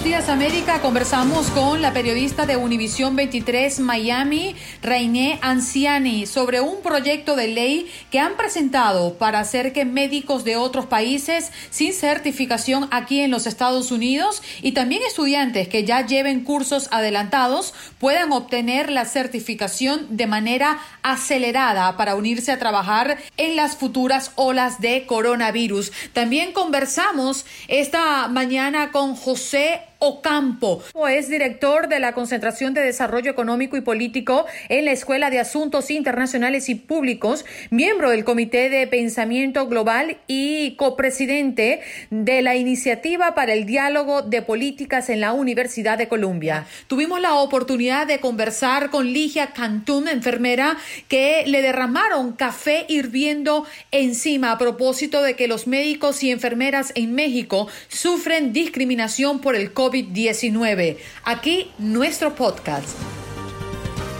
[0.00, 6.80] Buenos Días América conversamos con la periodista de Univisión 23 Miami, Rainé Anciani, sobre un
[6.80, 12.88] proyecto de ley que han presentado para hacer que médicos de otros países sin certificación
[12.90, 18.90] aquí en los Estados Unidos y también estudiantes que ya lleven cursos adelantados puedan obtener
[18.90, 25.92] la certificación de manera acelerada para unirse a trabajar en las futuras olas de coronavirus.
[26.14, 33.76] También conversamos esta mañana con José Ocampo, es director de la Concentración de Desarrollo Económico
[33.76, 39.68] y Político en la Escuela de Asuntos Internacionales y Públicos, miembro del Comité de Pensamiento
[39.68, 46.08] Global y copresidente de la Iniciativa para el Diálogo de Políticas en la Universidad de
[46.08, 46.66] Columbia.
[46.86, 50.78] Tuvimos la oportunidad de conversar con Ligia Cantún, enfermera,
[51.08, 57.14] que le derramaron café hirviendo encima a propósito de que los médicos y enfermeras en
[57.14, 60.98] México sufren discriminación por el COVID-19.
[61.24, 62.96] Aquí nuestro podcast.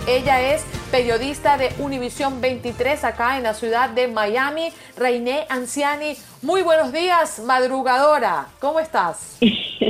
[0.09, 6.15] Ella es periodista de Univisión 23 acá en la ciudad de Miami, Reiné Anciani.
[6.43, 8.49] Muy buenos días, madrugadora.
[8.59, 9.39] ¿Cómo estás?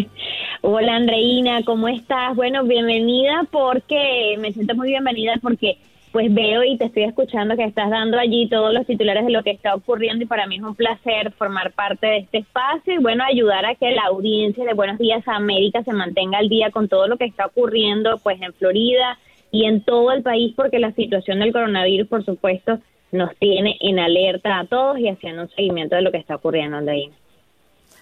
[0.61, 2.37] Hola Andreina, ¿cómo estás?
[2.37, 5.79] Bueno, bienvenida porque me siento muy bienvenida porque
[6.12, 9.43] pues veo y te estoy escuchando que estás dando allí todos los titulares de lo
[9.44, 12.98] que está ocurriendo y para mí es un placer formar parte de este espacio y
[12.98, 16.88] bueno, ayudar a que la audiencia de Buenos Días América se mantenga al día con
[16.88, 19.19] todo lo que está ocurriendo pues en Florida
[19.53, 22.78] y en todo el país porque la situación del coronavirus por supuesto
[23.12, 26.76] nos tiene en alerta a todos y haciendo un seguimiento de lo que está ocurriendo,
[26.76, 27.15] Andreina.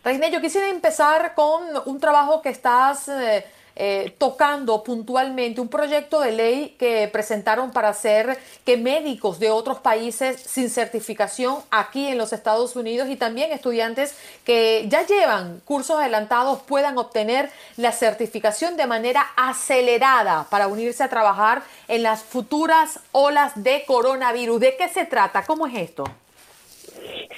[0.04, 3.44] Reine, yo quisiera empezar con un trabajo que estás eh,
[3.80, 9.78] eh, tocando puntualmente, un proyecto de ley que presentaron para hacer que médicos de otros
[9.78, 15.96] países sin certificación aquí en los Estados Unidos y también estudiantes que ya llevan cursos
[15.96, 22.98] adelantados puedan obtener la certificación de manera acelerada para unirse a trabajar en las futuras
[23.12, 24.58] olas de coronavirus.
[24.58, 25.44] ¿De qué se trata?
[25.44, 26.02] ¿Cómo es esto?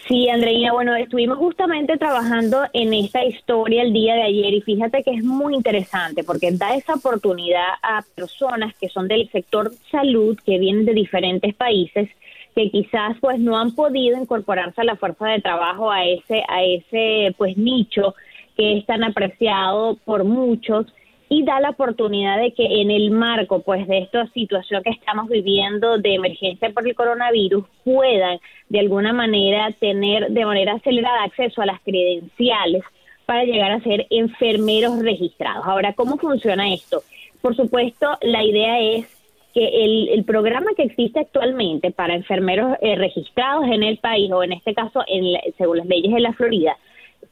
[0.09, 5.03] Sí, Andreina, bueno, estuvimos justamente trabajando en esta historia el día de ayer y fíjate
[5.05, 10.37] que es muy interesante porque da esa oportunidad a personas que son del sector salud,
[10.45, 12.09] que vienen de diferentes países,
[12.57, 16.65] que quizás pues no han podido incorporarse a la fuerza de trabajo a ese a
[16.65, 18.15] ese pues nicho
[18.57, 20.87] que es tan apreciado por muchos
[21.33, 25.29] y da la oportunidad de que en el marco pues de esta situación que estamos
[25.29, 31.63] viviendo de emergencia por el coronavirus puedan de alguna manera tener de manera acelerada acceso
[31.63, 32.83] a las credenciales
[33.27, 35.65] para llegar a ser enfermeros registrados.
[35.65, 37.03] Ahora, ¿cómo funciona esto?
[37.41, 39.07] Por supuesto, la idea es
[39.55, 39.85] que
[40.15, 44.75] el, programa que existe actualmente para enfermeros eh, registrados en el país, o en este
[44.75, 46.77] caso, en la- según las leyes de la Florida,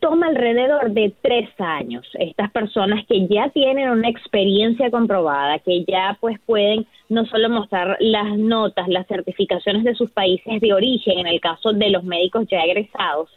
[0.01, 2.07] toma alrededor de tres años.
[2.15, 7.97] Estas personas que ya tienen una experiencia comprobada, que ya pues pueden no solo mostrar
[8.01, 12.47] las notas, las certificaciones de sus países de origen, en el caso de los médicos
[12.49, 13.31] ya egresados,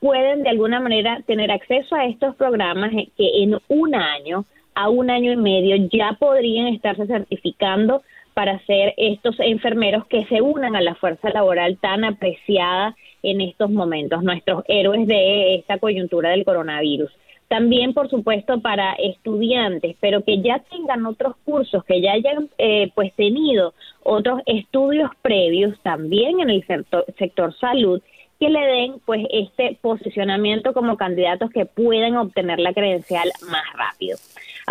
[0.00, 4.44] pueden de alguna manera tener acceso a estos programas que en un año
[4.74, 8.02] a un año y medio ya podrían estarse certificando
[8.34, 13.70] para ser estos enfermeros que se unan a la fuerza laboral tan apreciada en estos
[13.70, 17.10] momentos, nuestros héroes de esta coyuntura del coronavirus.
[17.48, 22.90] También, por supuesto, para estudiantes, pero que ya tengan otros cursos, que ya hayan eh,
[22.94, 28.00] pues tenido otros estudios previos también en el sector, sector salud
[28.40, 34.16] que le den pues este posicionamiento como candidatos que puedan obtener la credencial más rápido.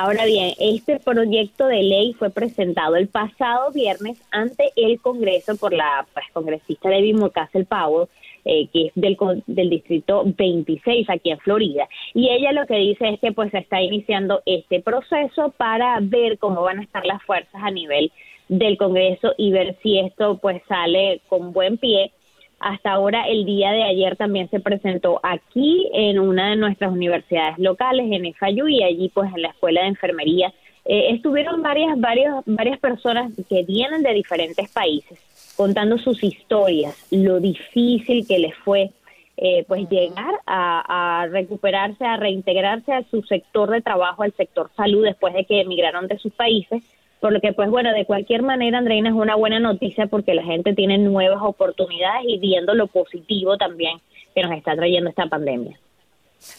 [0.04, 5.74] Ahora bien, este proyecto de ley fue presentado el pasado viernes ante el Congreso por
[5.74, 8.08] la pues, congresista Debbie Murcazel Powell,
[8.44, 9.16] eh, que es del,
[9.46, 11.88] del distrito 26 aquí en Florida.
[12.16, 16.64] Y ella lo que dice es que pues está iniciando este proceso para ver cómo
[16.64, 18.12] van a estar las fuerzas a nivel
[18.50, 22.12] del Congreso y ver si esto pues sale con buen pie
[22.62, 27.58] hasta ahora, el día de ayer también se presentó aquí en una de nuestras universidades
[27.58, 30.54] locales, en FAYU, y allí pues en la Escuela de Enfermería.
[30.86, 35.20] Eh, estuvieron varias, varias, varias personas que vienen de diferentes países
[35.58, 38.92] contando sus historias, lo difícil que les fue
[39.38, 44.70] eh, pues llegar a, a, recuperarse, a reintegrarse a su sector de trabajo, al sector
[44.76, 46.84] salud, después de que emigraron de sus países
[47.22, 50.44] por lo que, pues bueno, de cualquier manera, Andreina, es una buena noticia porque la
[50.44, 54.00] gente tiene nuevas oportunidades y viendo lo positivo también
[54.34, 55.80] que nos está trayendo esta pandemia.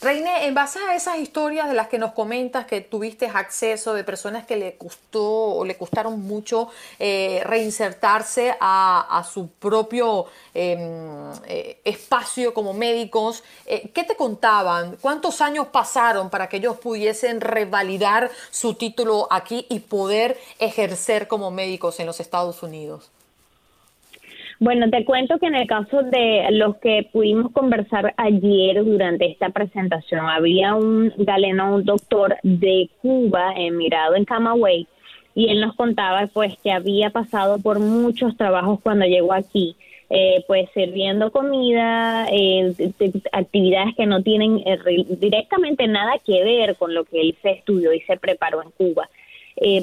[0.00, 4.04] Reine, en base a esas historias de las que nos comentas que tuviste acceso de
[4.04, 6.68] personas que le costó o le costaron mucho
[7.00, 14.96] eh, reinsertarse a, su propio em, eh, espacio como médicos, eh, ¿qué te contaban?
[15.00, 21.50] ¿Cuántos años pasaron para que ellos pudiesen revalidar su título aquí y poder ejercer como
[21.50, 23.10] médicos en los Estados Unidos?
[24.62, 29.48] Bueno, te cuento que en el caso de los que pudimos conversar ayer durante esta
[29.48, 34.86] presentación, había un galeno, un doctor de Cuba, emigrado en Camagüey,
[35.34, 39.74] y él nos contaba pues que había pasado por muchos trabajos cuando llegó aquí,
[40.10, 42.72] eh, pues sirviendo comida, eh,
[43.32, 44.78] actividades que no tienen eh,
[45.18, 49.10] directamente nada que ver con lo que él se estudió y se preparó en Cuba.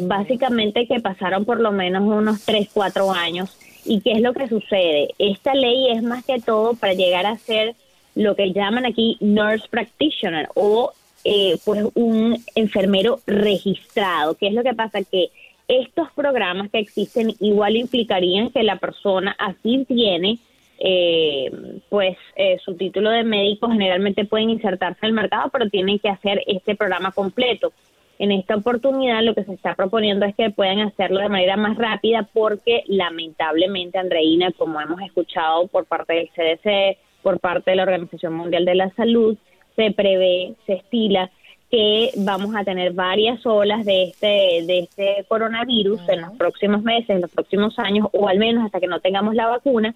[0.04, 3.60] básicamente que pasaron por lo menos unos 3, 4 años
[3.90, 5.16] ¿Y qué es lo que sucede?
[5.18, 7.74] Esta ley es más que todo para llegar a ser
[8.14, 10.92] lo que llaman aquí nurse practitioner o
[11.24, 14.36] eh, pues un enfermero registrado.
[14.36, 15.02] ¿Qué es lo que pasa?
[15.02, 15.30] Que
[15.68, 20.38] estos programas que existen igual implicarían que la persona así tiene
[20.78, 21.52] eh,
[21.90, 26.10] pues eh, su título de médico generalmente pueden insertarse en el mercado pero tienen que
[26.10, 27.74] hacer este programa completo
[28.20, 31.78] en esta oportunidad lo que se está proponiendo es que puedan hacerlo de manera más
[31.78, 37.84] rápida porque lamentablemente, Andreina, como hemos escuchado por parte del CDC, por parte de la
[37.84, 39.38] Organización Mundial de la Salud,
[39.78, 41.32] se prevé, se estila
[41.72, 47.10] que vamos a tener varias olas de este, de este coronavirus en los próximos meses,
[47.12, 49.96] en los próximos años, o al menos hasta que no tengamos la vacuna,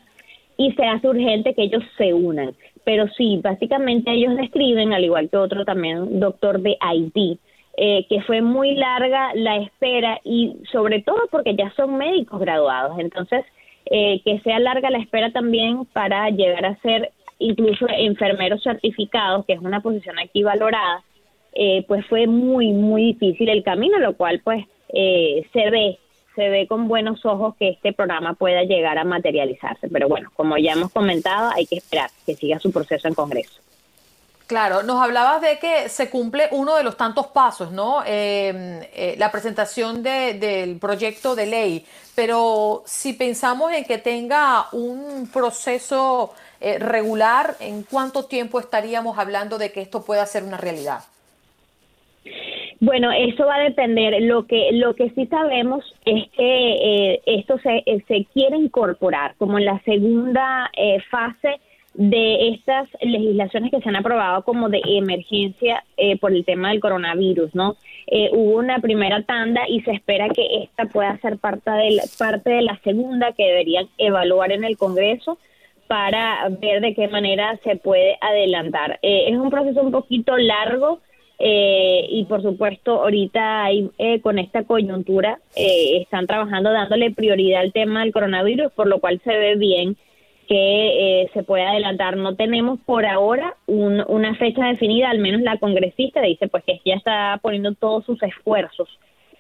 [0.55, 2.53] y se hace urgente que ellos se unan.
[2.85, 7.39] Pero sí, básicamente ellos describen, al igual que otro también doctor de Haití,
[7.75, 12.99] eh, que fue muy larga la espera y sobre todo porque ya son médicos graduados.
[12.99, 13.43] Entonces,
[13.87, 19.53] eh, que sea larga la espera también para llegar a ser incluso enfermeros certificados, que
[19.53, 21.03] es una posición aquí valorada,
[21.53, 25.97] eh, pues fue muy, muy difícil el camino, lo cual pues se ve,
[26.35, 29.89] se ve con buenos ojos que este programa pueda llegar a materializarse.
[29.89, 33.63] Pero bueno, como ya hemos comentado, hay que esperar que siga su proceso en Congreso.
[34.47, 38.03] Claro, nos hablabas de que se cumple uno de los tantos pasos, ¿no?
[38.05, 45.29] Em, eh, la presentación del proyecto de ley, pero si pensamos en que tenga un
[45.31, 50.99] proceso eh, regular, ¿en cuánto tiempo estaríamos hablando de que esto pueda ser una realidad?
[52.81, 54.21] Bueno, eso va a depender.
[54.23, 59.57] Lo que lo que sí sabemos es que eh, esto se, se quiere incorporar como
[59.57, 60.69] en la segunda
[61.09, 61.61] fase
[61.93, 66.79] de estas legislaciones que se han aprobado como de emergencia eh, por el tema del
[66.79, 67.75] coronavirus, ¿no?
[68.07, 72.03] Eh, hubo una primera tanda y se espera que esta pueda ser parte de la,
[72.17, 75.37] parte de la segunda que deberían evaluar en el Congreso
[75.87, 78.97] para ver de qué manera se puede adelantar.
[79.03, 80.99] Eh, es un proceso un poquito largo
[81.45, 88.13] y por supuesto ahorita hay, con esta coyuntura están trabajando dándole prioridad al tema del
[88.13, 89.97] coronavirus, por lo cual se ve bien
[90.47, 92.17] que eh, se puede adelantar.
[92.17, 96.95] No tenemos por ahora una fecha definida, al menos la congresista dice pues que ya
[96.95, 98.87] está poniendo todos sus esfuerzos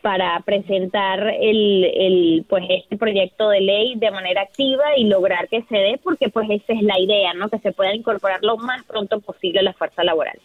[0.01, 5.63] para presentar el, el, pues este proyecto de ley de manera activa y lograr que
[5.63, 7.47] se dé, porque pues esa es la idea, ¿no?
[7.47, 10.37] Que se pueda incorporar lo más pronto posible a la fuerza laboral.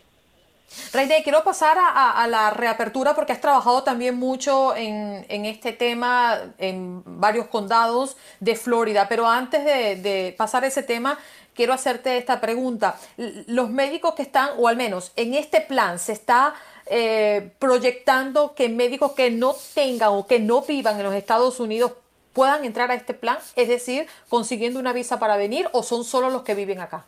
[0.93, 7.03] Reine, quiero pasar a, la reapertura porque has trabajado también mucho en, este tema en
[7.05, 11.19] varios condados de Florida, pero antes de, de pasar ese tema,
[11.55, 12.97] quiero hacerte esta pregunta.
[13.17, 16.55] Los médicos que están, o al menos en este plan, se está
[16.87, 21.93] eh, proyectando que médicos que no tengan o que no vivan en los Estados Unidos
[22.33, 26.31] puedan entrar a este plan, es decir, consiguiendo una visa para venir o son solo
[26.31, 27.07] los que viven acá?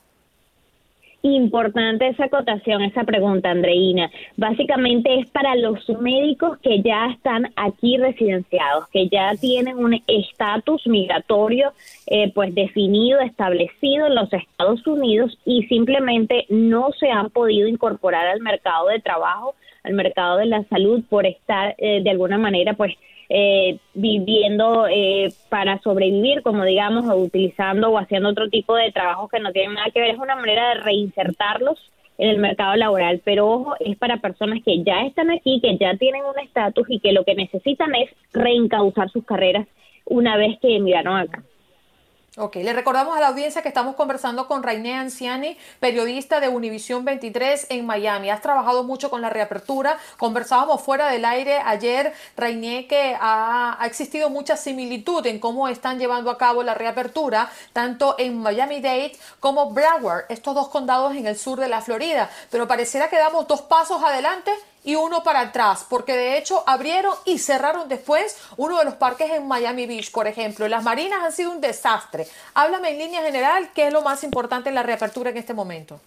[1.23, 4.11] Importante esa acotación, esa pregunta, Andreina.
[4.39, 10.87] Básicamente es para los médicos que ya están aquí residenciados, que ya tienen un estatus
[10.87, 11.75] migratorio
[12.07, 18.27] eh, pues definido, establecido en los Estados Unidos y simplemente no se han podido incorporar
[18.27, 22.75] al mercado de trabajo al mercado de la salud por estar eh, de alguna manera
[22.75, 22.95] pues
[23.33, 29.31] eh, viviendo eh, para sobrevivir, como digamos, o utilizando o haciendo otro tipo de trabajos
[29.31, 30.11] que no tienen nada que ver.
[30.11, 31.79] Es una manera de reinsertarlos
[32.19, 35.97] en el mercado laboral, pero ojo, es para personas que ya están aquí, que ya
[35.97, 39.67] tienen un estatus y que lo que necesitan es reencauzar sus carreras
[40.05, 41.45] una vez que emigraron acá.
[42.37, 47.05] Ok, le recordamos a la audiencia que estamos conversando con Rainé Anciani, periodista de Univisión
[47.05, 48.31] 23 en Miami.
[48.31, 49.99] Has trabajado mucho con la reapertura.
[50.17, 56.31] Conversábamos fuera del aire ayer, Rainé, que ha, existido mucha similitud en cómo están llevando
[56.31, 59.11] a cabo la reapertura, tanto en Miami-Dade
[59.41, 62.31] como Broward, estos dos condados en el sur de la Florida.
[62.49, 64.53] Pero pareciera que damos dos pasos adelante
[64.85, 69.31] y uno para atrás, porque de hecho abrieron y cerraron después uno de los parques
[69.31, 70.69] en Miami Beach, por ejemplo.
[70.69, 72.27] Las marinas han sido un desastre.
[72.55, 76.01] Háblame en línea general qué es lo más importante en la reapertura en este momento.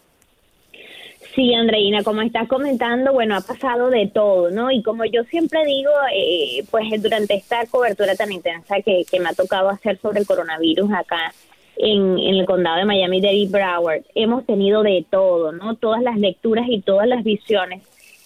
[1.35, 4.69] Sí, Andreina, como estás comentando, bueno, ha pasado de todo, ¿no?
[4.69, 9.33] Y como yo siempre digo, eh, pues durante esta cobertura tan intensa que, me ha
[9.33, 11.33] tocado hacer sobre el coronavirus acá
[11.77, 15.75] en, en el condado de Miami-Dade Broward, hemos tenido de todo, ¿no?
[15.75, 17.81] Todas las lecturas y todas las visiones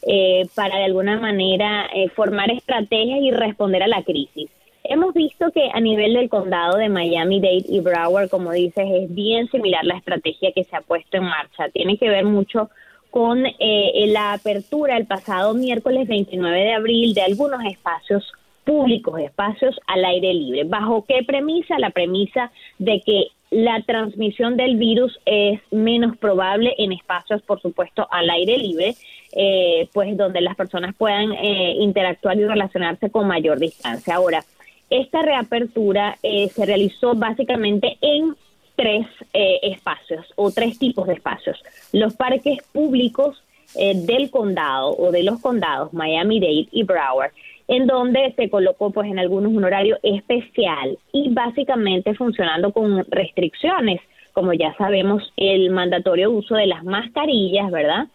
[0.07, 4.49] eh, para de alguna manera eh, formar estrategias y responder a la crisis.
[4.83, 9.49] Hemos visto que a nivel del condado de Miami-Dade y Broward, como dices, es bien
[9.49, 11.67] similar la estrategia que se ha puesto en marcha.
[11.73, 12.69] Tiene que ver mucho
[13.09, 18.31] con eh, la apertura el pasado miércoles 29 de abril de algunos espacios
[18.63, 20.63] públicos, espacios al aire libre.
[20.63, 21.79] ¿Bajo qué premisa?
[21.79, 28.07] La premisa de que la transmisión del virus es menos probable en espacios, por supuesto,
[28.11, 28.95] al aire libre,
[29.33, 34.15] eh, pues donde las personas puedan eh, interactuar y relacionarse con mayor distancia.
[34.15, 34.43] Ahora,
[34.89, 38.35] esta reapertura eh, se realizó básicamente en
[38.75, 41.57] tres espacios o tres tipos de espacios.
[41.93, 43.43] Los parques públicos
[43.73, 47.31] del condado o de los condados Miami-Dade y Broward
[47.67, 53.99] en donde se colocó pues en algunos un horario especial y básicamente funcionando con restricciones,
[54.33, 58.07] como ya sabemos, el mandatorio uso de las mascarillas, ¿verdad?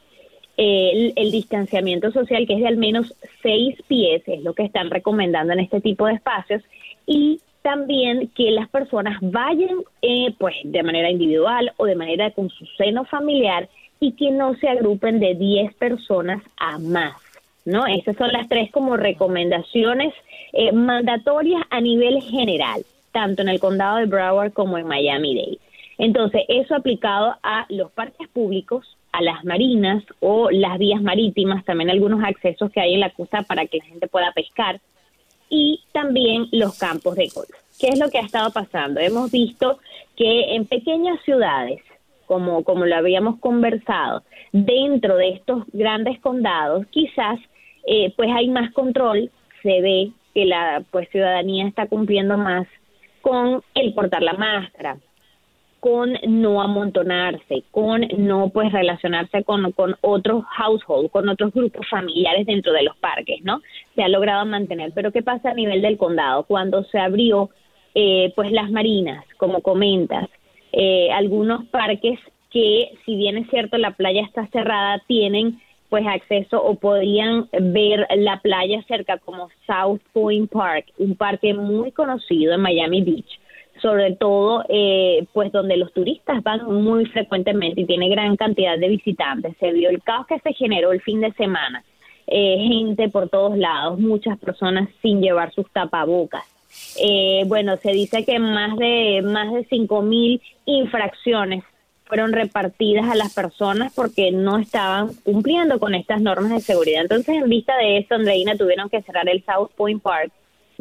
[0.62, 4.90] El, el, distanciamiento social, que es de al menos seis pies, es lo que están
[4.90, 6.62] recomendando en este tipo de espacios,
[7.06, 12.50] y también que las personas vayan eh, pues de manera individual o de manera con
[12.50, 13.68] su seno familiar
[14.00, 17.14] y que no se agrupen de 10 personas a más.
[17.64, 17.86] ¿no?
[17.86, 20.12] Esas son las tres como recomendaciones
[20.52, 25.58] eh, mandatorias a nivel general, tanto en el condado de Broward como en Miami-Dade.
[25.98, 31.90] Entonces, eso aplicado a los parques públicos, a las marinas o las vías marítimas, también
[31.90, 34.80] algunos accesos que hay en la costa para que la gente pueda pescar,
[35.48, 37.50] y también los campos de golf.
[37.78, 39.00] ¿Qué es lo que ha estado pasando?
[39.00, 39.78] Hemos visto
[40.16, 41.82] que en pequeñas ciudades,
[42.26, 47.38] como, como lo habíamos conversado, dentro de estos grandes condados, quizás
[47.86, 49.30] eh, pues hay más control,
[49.62, 52.66] se ve que la pues ciudadanía está cumpliendo más
[53.20, 54.96] con el portar la máscara,
[55.82, 62.46] con no amontonarse, con no pues relacionarse con, con otros households, con otros grupos familiares
[62.46, 63.60] dentro de los parques, ¿no?
[63.96, 64.92] Se ha logrado mantener.
[64.94, 66.44] Pero ¿qué pasa a nivel del condado?
[66.44, 67.50] Cuando se abrió
[67.96, 70.28] eh, pues las marinas, como comentas,
[70.70, 72.20] eh, algunos parques
[72.52, 78.06] que si bien es cierto la playa está cerrada, tienen pues acceso o podían ver
[78.18, 83.40] la playa cerca como South Point Park, un parque muy conocido en Miami Beach,
[83.82, 88.88] sobre todo eh, pues donde los turistas van muy frecuentemente y tiene gran cantidad de
[88.88, 89.56] visitantes.
[89.58, 91.84] Se vio el caos que se generó el fin de semana,
[92.28, 96.44] eh, gente por todos lados, muchas personas sin llevar sus tapabocas.
[96.98, 101.64] Eh, bueno, se dice que más de más de cinco mil infracciones
[102.04, 107.02] fueron repartidas a las personas porque no estaban cumpliendo con estas normas de seguridad.
[107.02, 110.32] Entonces, en vista de eso, Andreina tuvieron que cerrar el South Point Park.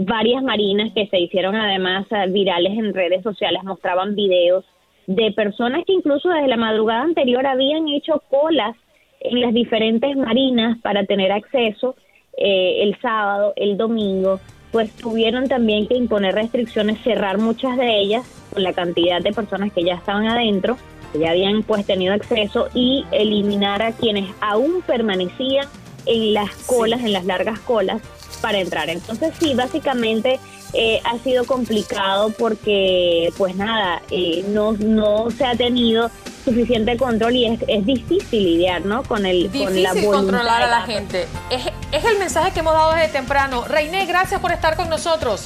[0.04, 4.66] Varias marinas que se hicieron además eh, virales en redes sociales mostraban videos
[5.06, 8.76] de personas que incluso desde la madrugada anterior habían hecho colas
[9.20, 11.96] en las diferentes marinas para tener acceso
[12.36, 14.40] eh, el sábado, el domingo,
[14.72, 19.72] pues tuvieron también que imponer restricciones, cerrar muchas de ellas con la cantidad de personas
[19.72, 20.78] que ya estaban adentro,
[21.14, 25.68] que ya habían pues tenido acceso y eliminar a quienes aún permanecían
[26.08, 28.02] en las colas, en las largas colas
[28.42, 28.90] para entrar.
[28.90, 30.40] Entonces sí, básicamente
[30.74, 36.10] eh, ha sido complicado porque pues nada, eh, no, no se ha tenido
[36.44, 39.04] suficiente control y es, es difícil lidiar, ¿no?
[39.04, 41.28] Con el difícil con la controlar a la gente.
[41.50, 43.64] Es, es el mensaje que hemos dado desde temprano.
[43.66, 45.46] Reiné, gracias por estar con nosotros.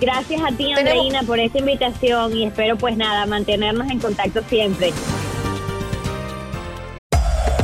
[0.00, 4.92] Gracias a ti, Andreina, por esta invitación y espero pues nada, mantenernos en contacto siempre.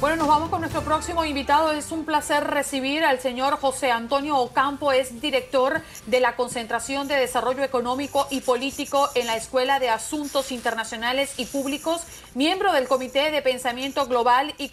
[0.00, 1.72] Bueno, nos vamos con nuestro próximo invitado.
[1.72, 7.16] Es un placer recibir al señor José Antonio Ocampo, es director de la Concentración de
[7.16, 12.00] Desarrollo Económico y Político en la Escuela de Asuntos Internacionales y Públicos,
[12.34, 14.70] miembro del Comité de Pensamiento Global y,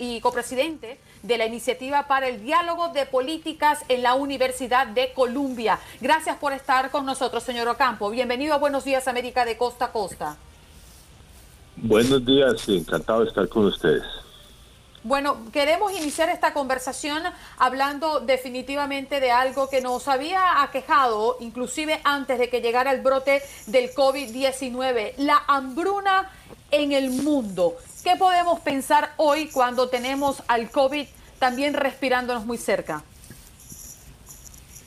[0.00, 5.78] y copresidente de la Iniciativa para el Diálogo de Políticas en la Universidad de Columbia.
[6.00, 8.10] Gracias por estar con nosotros, señor Ocampo.
[8.10, 10.36] Bienvenido a Buenos Días América de Costa a Costa.
[11.76, 14.23] Buenos días, encantado de estar con ustedes.
[15.04, 17.22] Bueno, queremos iniciar esta conversación
[17.58, 23.42] hablando definitivamente de algo que nos había aquejado, inclusive antes de que llegara el brote
[23.66, 26.30] del COVID-19, la hambruna
[26.70, 27.76] en el mundo.
[28.02, 31.06] ¿Qué podemos pensar hoy cuando tenemos al COVID
[31.38, 33.04] también respirándonos muy cerca?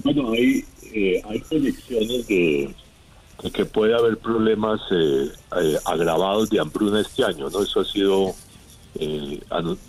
[0.04, 2.74] Bueno, hay, eh, hay de,
[3.54, 5.30] que puede haber problemas eh,
[5.62, 7.62] eh, agravados de hambruna este año, ¿no?
[7.62, 8.34] Eso ha sido
[9.00, 9.40] eh,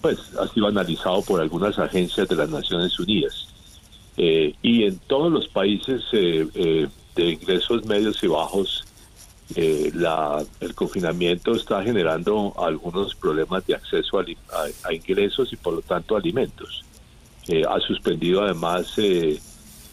[0.01, 3.49] pues ha sido analizado por algunas agencias de las Naciones Unidas.
[4.17, 8.85] Eh, y en todos los países eh, de ingresos medios y bajos,
[9.55, 16.85] el confinamiento está generando algunos problemas de acceso a, ingresos y por lo tanto alimentos.
[17.67, 18.95] ha suspendido además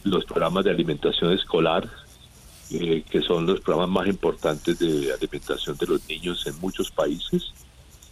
[0.03, 1.89] los programas de alimentación escolar,
[2.69, 7.53] que son los programas más importantes de alimentación de los niños en muchos países.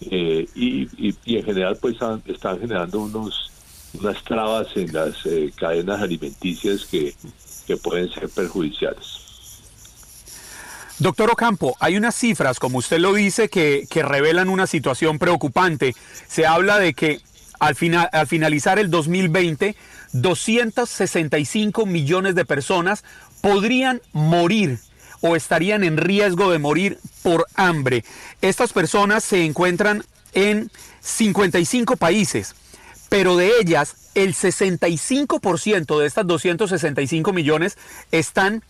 [0.01, 3.51] Eh, y, en general pues están generando unos
[3.93, 7.13] unas trabas en las eh, cadenas alimenticias que,
[7.81, 9.19] pueden ser perjudiciales.
[10.99, 15.95] Doctor Ocampo, hay unas cifras, como usted lo dice, que, que revelan una situación preocupante.
[16.27, 17.21] Se habla de que
[17.59, 19.75] al, final, al finalizar el 2020,
[20.13, 23.03] 265 millones de personas
[23.41, 24.79] podrían morir
[25.23, 28.03] o estarían en riesgo de morir por hambre.
[28.41, 32.55] Estas personas se encuentran en 55 países,
[33.07, 37.77] pero de ellas el 65% de estas 265 millones
[38.11, 38.63] están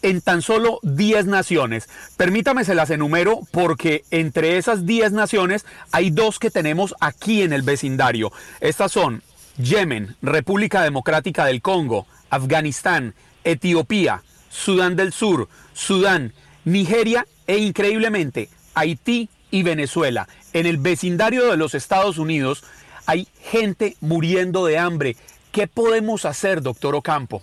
[0.00, 1.90] en tan solo 10 naciones.
[2.16, 7.52] Permítame se las enumero porque entre esas 10 naciones hay dos que tenemos aquí en
[7.52, 8.32] el vecindario.
[8.60, 9.22] Estas son
[9.58, 16.32] Yemen, República Democrática del Congo, Afganistán, Etiopía, Sudán del Sur, Sudán,
[16.64, 20.28] Nigeria e increíblemente Haití y Venezuela.
[20.52, 22.64] En el vecindario de los Estados Unidos
[23.06, 25.16] hay gente muriendo de hambre.
[25.52, 27.42] ¿Qué podemos hacer, doctor Ocampo?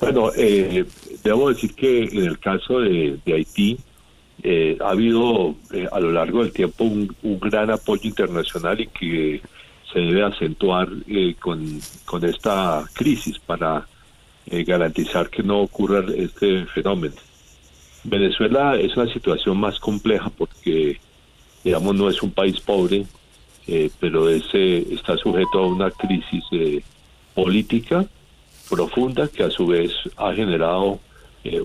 [0.00, 0.86] Bueno, eh,
[1.22, 3.78] debo decir que en el caso de, Haití
[4.42, 9.42] eh, ha habido eh, a lo largo del tiempo un, gran apoyo internacional y que
[9.92, 10.88] se debe acentuar
[11.40, 13.86] con, con esta crisis para
[14.50, 17.14] eh, garantizar que no ocurra este fenómeno.
[18.04, 20.98] Venezuela es una situación más compleja porque,
[21.62, 23.04] digamos, no es un país pobre,
[23.66, 26.82] eh, pero ese está sujeto a una crisis eh,
[27.34, 28.06] política
[28.70, 31.00] profunda que a su vez ha generado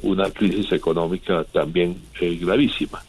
[0.03, 3.03] una crisis económica también gravísima.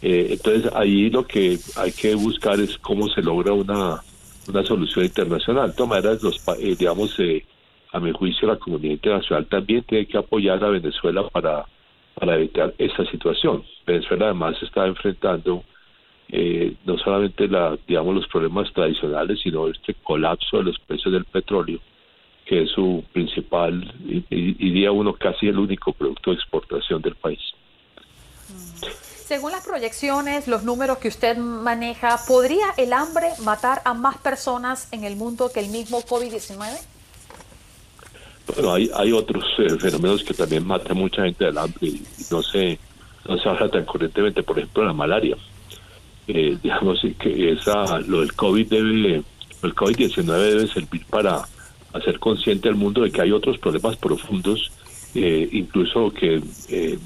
[0.00, 4.00] entonces ahí lo que hay que buscar es cómo se logra una,
[4.46, 5.70] una solución internacional.
[5.70, 6.40] De todas maneras, los,
[6.78, 7.16] digamos,
[7.94, 11.64] a mi juicio la comunidad internacional también tiene que apoyar a Venezuela para,
[12.14, 13.62] para evitar esa situación.
[13.86, 15.62] Venezuela además está enfrentando
[16.28, 21.24] eh, no solamente la, digamos, los problemas tradicionales, sino este colapso de los precios del
[21.24, 21.78] petróleo,
[22.44, 27.14] que es su principal, y, y diría uno casi el único producto de exportación del
[27.14, 27.40] país.
[28.88, 34.92] Según las proyecciones, los números que usted maneja, ¿podría el hambre matar a más personas
[34.92, 36.93] en el mundo que el mismo COVID-19?
[38.46, 42.42] Bueno, hay, hay otros eh, fenómenos que también matan mucha gente del hambre y no
[42.42, 42.78] se,
[43.26, 45.36] no se habla tan corrientemente, por ejemplo, la malaria.
[46.26, 49.22] Eh, digamos que esa, lo del COVID debe,
[49.62, 51.42] el COVID-19 debe servir para
[51.92, 54.70] hacer consciente al mundo de que hay otros problemas profundos,
[55.14, 56.42] eh, incluso que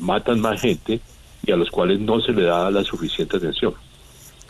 [0.00, 1.00] matan más gente
[1.44, 3.74] y a los cuales no se le da la suficiente atención.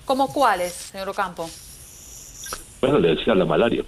[0.05, 1.51] ¿Como cuáles, señor Ocampo?
[2.81, 3.85] Bueno, le decía la malaria.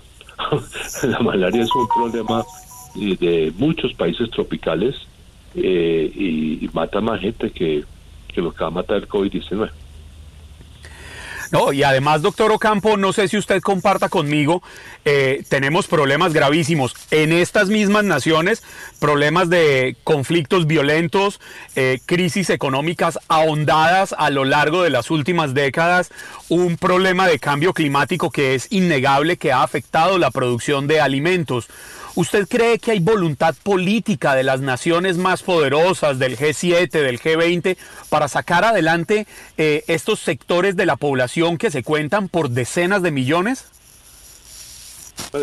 [1.03, 2.45] la malaria es un problema
[2.95, 4.97] de muchos países tropicales
[5.55, 7.85] eh, y, mata más gente que,
[8.29, 9.71] que lo que va a matar el COVID-19.
[11.51, 14.63] No, y además, doctor Ocampo, no sé si usted comparta conmigo,
[15.05, 18.63] eh, tenemos problemas gravísimos en estas mismas naciones,
[19.01, 21.41] problemas de conflictos violentos,
[21.75, 26.13] eh, crisis económicas ahondadas a lo largo de las últimas décadas,
[26.49, 31.69] un problema de cambio climático que es innegable que ha afectado la producción de alimentos.
[32.15, 37.77] ¿Usted cree que hay voluntad política de las naciones más poderosas, del G7, del G20,
[38.09, 43.11] para sacar adelante eh, estos sectores de la población que se cuentan por decenas de
[43.11, 43.71] millones?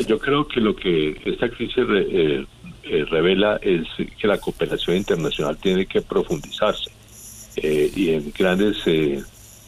[0.07, 2.45] Yo creo que lo que esta crisis eh,
[2.83, 3.87] eh, revela es
[4.19, 6.91] que la cooperación internacional tiene que profundizarse
[7.59, 8.77] y en grandes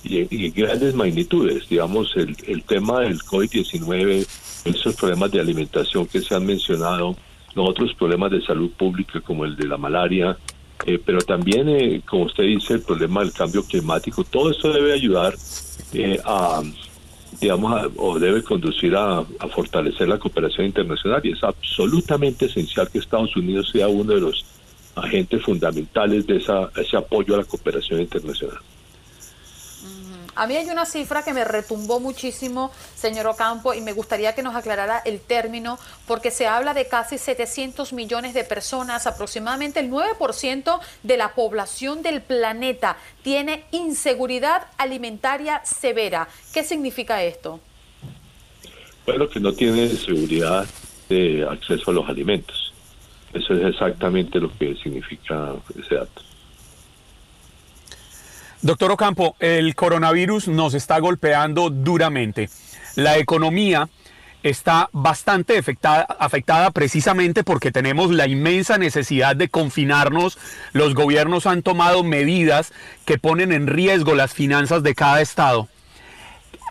[0.04, 1.68] y en, grandes magnitudes.
[1.70, 4.28] Digamos, el, el tema del COVID-19
[4.66, 7.16] esos problemas de alimentación que se han mencionado,
[7.56, 10.38] los otros problemas de salud pública como el de la malaria,
[10.86, 14.94] eh, pero también, eh, como usted dice, el problema del cambio climático, todo eso debe
[14.94, 15.36] ayudar
[15.94, 16.62] eh, a,
[17.42, 23.36] digamos, o debe conducir a, fortalecer la cooperación internacional y es absolutamente esencial que Estados
[23.36, 24.46] Unidos sea uno de los
[24.96, 28.60] agentes fundamentales de esa, ese apoyo a la cooperación internacional.
[30.40, 34.42] A mí hay una cifra que me retumbó muchísimo, señor Ocampo, y me gustaría que
[34.42, 39.92] nos aclarara el término, porque se habla de casi 700 millones de personas, aproximadamente el
[39.92, 46.30] 9% de la población del planeta tiene inseguridad alimentaria severa.
[46.54, 47.60] ¿Qué significa esto?
[49.06, 50.66] Bueno, que no tiene seguridad
[51.10, 52.74] de acceso a los alimentos.
[53.34, 56.22] Eso es exactamente lo que significa ese dato.
[58.62, 62.50] Doctor Ocampo, el coronavirus nos está golpeando duramente.
[62.96, 63.88] La economía
[64.44, 70.38] está bastante afectada, afectada, precisamente porque tenemos la inmensa necesidad de confinarnos.
[70.74, 72.74] Los gobiernos han tomado medidas
[73.06, 75.70] que ponen en riesgo las finanzas de cada estado.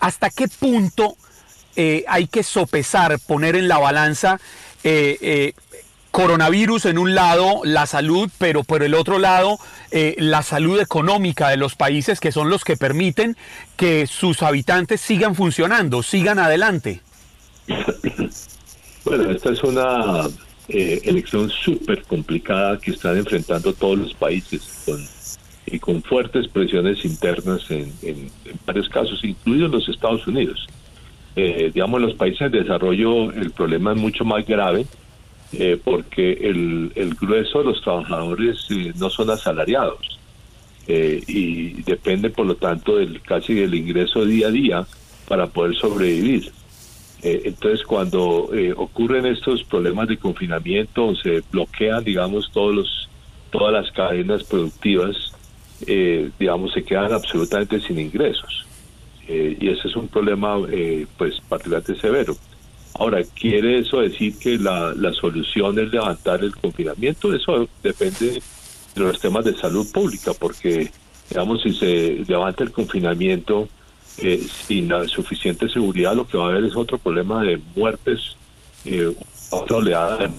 [0.03, 1.17] ¿Hasta qué punto
[1.75, 4.39] eh, hay que sopesar, poner en la balanza
[4.85, 5.53] eh, eh,
[6.19, 9.57] coronavirus en un lado, la salud, pero por el otro lado,
[9.93, 13.37] eh, la salud económica de los países que son los que permiten
[13.77, 17.01] que sus habitantes sigan funcionando, sigan adelante.
[19.05, 20.27] Bueno, esta es una
[20.69, 25.03] eh, elección súper complicada que están enfrentando todos los países con,
[25.65, 27.91] y con fuertes presiones internas en,
[28.67, 30.67] varios casos, incluidos los Estados Unidos.
[31.37, 34.85] Eh, digamos, los países en desarrollo el problema es mucho más grave
[35.53, 40.19] eh, porque el, el, grueso de los trabajadores eh, no son asalariados
[40.87, 44.87] eh, y depende por lo tanto del casi del ingreso día a día
[45.27, 46.53] para poder sobrevivir.
[47.23, 53.09] entonces cuando ocurren estos problemas de confinamiento se bloquean digamos todos los
[53.51, 55.17] todas las cadenas productivas
[56.39, 58.67] digamos se quedan absolutamente sin ingresos
[59.27, 60.59] y ese es un problema
[61.17, 62.37] pues particularmente severo
[62.99, 67.33] Ahora, ¿quiere eso decir que la, la solución es levantar el confinamiento?
[67.33, 68.43] Eso depende
[68.95, 70.91] de los temas de salud pública, porque,
[71.31, 73.69] digamos, si se levanta el confinamiento
[74.19, 78.37] eh, sin la suficiente seguridad, lo que va a haber es otro problema de muertes,
[78.85, 79.15] eh,
[79.51, 80.31] otra oleada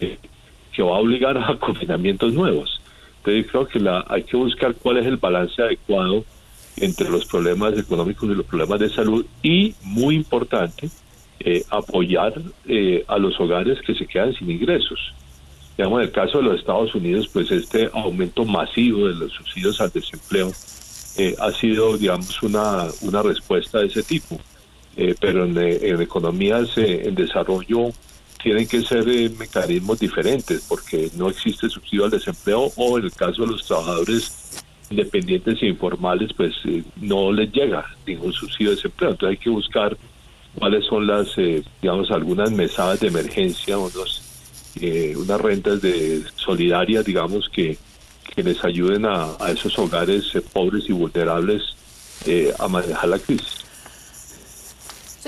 [0.00, 0.18] eh,
[0.72, 2.80] que va a obligar a confinamientos nuevos.
[3.18, 6.24] Entonces, creo que la, hay que buscar cuál es el balance adecuado
[6.78, 10.88] entre los problemas económicos y los problemas de salud y, muy importante,
[11.40, 12.34] eh, apoyar
[12.66, 14.98] eh, a los hogares que se quedan sin ingresos.
[15.76, 19.80] Digamos, en el caso de los Estados Unidos, pues este aumento masivo de los subsidios
[19.80, 20.50] al desempleo
[21.16, 24.40] eh, ha sido, digamos, una, una respuesta de ese tipo.
[25.20, 27.90] pero en, economías en desarrollo
[28.42, 29.04] tienen que ser
[29.38, 34.48] mecanismos diferentes porque no existe subsidio al desempleo o en el caso de los trabajadores
[34.90, 39.10] independientes e informales, pues eh, no les llega ningún subsidio de desempleo.
[39.10, 39.96] Entonces hay que buscar
[40.58, 44.22] cuáles son las, eh, digamos, algunas mesadas de emergencia, unos,
[44.80, 47.78] eh, unas rentas de solidarias, digamos, que,
[48.34, 51.62] que les ayuden a, a esos hogares eh, pobres y vulnerables
[52.58, 53.57] a manejar la crisis.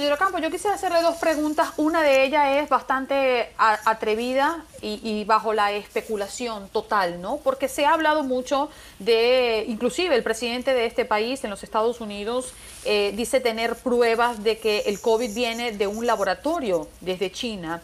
[0.01, 1.75] Señor Ocampo, yo quisiera hacerle dos preguntas.
[1.77, 7.37] Una de ellas es bastante atrevida y, bajo la especulación total, ¿no?
[7.37, 12.01] Porque se ha hablado mucho de, inclusive el presidente de este país, en los Estados
[12.01, 12.55] Unidos,
[12.87, 17.83] eh, dice tener pruebas de que el COVID viene de un laboratorio desde China.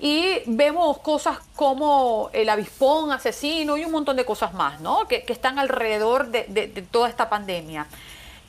[0.00, 5.06] Y vemos cosas como el avispón asesino y un montón de cosas más, ¿no?
[5.06, 7.86] Que, que están alrededor de- de- de toda esta pandemia.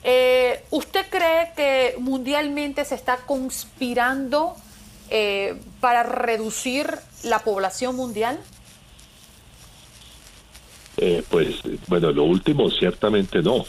[0.02, 4.56] Eh, ¿Usted cree que mundialmente se está conspirando
[5.10, 6.90] eh, para reducir
[7.24, 8.38] la población mundial?
[10.96, 13.64] Eh, pues bueno, lo último ciertamente no.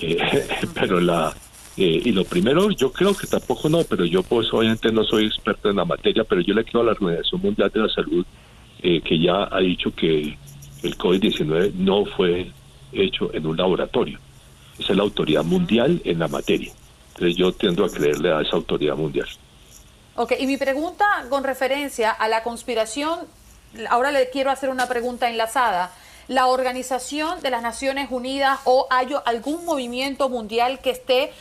[0.00, 0.18] Eh,
[0.74, 1.34] pero la
[1.76, 5.26] eh, y lo primero yo creo que tampoco no, pero yo pues obviamente no soy
[5.26, 8.26] experto en la materia, pero yo le creo a la Organización Mundial de la Salud
[8.82, 10.36] eh, que ya ha dicho que
[10.82, 12.50] el COVID-19 no fue
[12.92, 14.18] hecho en un laboratorio.
[14.80, 16.72] Es la autoridad mundial en la materia.
[17.14, 19.28] Entonces yo tiendo a creerle a esa autoridad mundial.
[20.16, 23.20] Ok, y mi pregunta con referencia a la conspiración,
[23.88, 25.92] ahora le quiero hacer una pregunta enlazada.
[26.28, 31.32] ¿La Organización de las Naciones Unidas o hay algún movimiento mundial que esté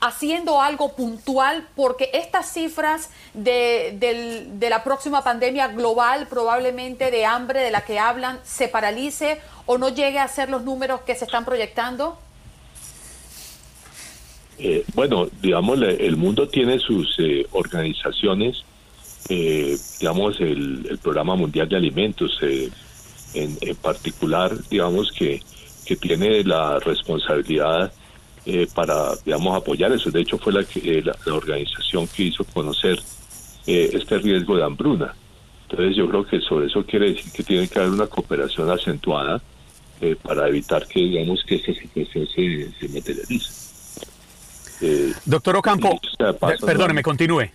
[0.00, 1.66] haciendo algo puntual?
[1.76, 7.82] Porque estas cifras de, del- de la próxima pandemia global, probablemente de hambre de la
[7.82, 12.18] que hablan, se paralice o no llegue a ser los números que se están proyectando?
[14.58, 18.64] Eh, bueno, digamos, el mundo tiene sus eh, organizaciones,
[19.28, 22.70] eh, digamos, el, el Programa Mundial de Alimentos, eh,
[23.34, 25.40] en, en particular, digamos, que,
[25.86, 27.92] que tiene la responsabilidad
[28.44, 30.10] eh, para, digamos, apoyar eso.
[30.10, 33.00] De hecho, fue la, que, la, organización que hizo conocer
[33.64, 35.14] este riesgo de hambruna.
[35.68, 39.40] Entonces, yo creo que sobre eso quiere decir que tiene que haber una cooperación acentuada
[40.22, 43.61] para evitar que, digamos, que esta situación se, se materialice.
[44.82, 46.00] Eh, Doctor Ocampo,
[46.66, 47.50] perdóneme, continúe.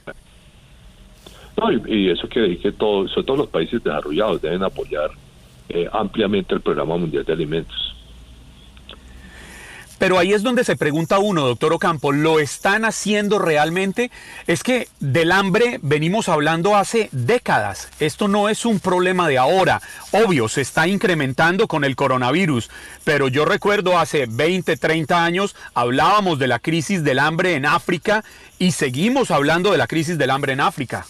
[1.57, 5.11] No, y, y eso quiere decir que todos, sobre todo los países desarrollados deben apoyar
[5.69, 7.96] eh, ampliamente el Programa Mundial de Alimentos.
[9.99, 14.11] Pero ahí es donde se pregunta uno, doctor Ocampo, ¿lo están haciendo realmente?
[14.45, 17.89] Es que del hambre venimos hablando hace décadas.
[17.99, 19.81] Esto no es un problema de ahora.
[20.11, 22.69] Obvio, se está incrementando con el coronavirus.
[23.03, 28.23] Pero yo recuerdo hace 20, 30 años hablábamos de la crisis del hambre en África
[28.59, 31.05] y seguimos hablando de la crisis del hambre en África.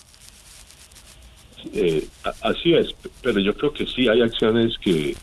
[1.74, 2.08] Eh,
[2.42, 5.16] así es, pero yo creo que sí hay acciones que,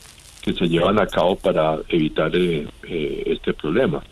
[0.45, 4.03] que se llevan a cabo para evitar eh, eh, este problema.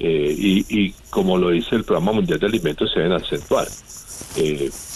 [0.00, 3.66] Eh, y, como lo dice el Programa Mundial de Alimentos, se deben acentuar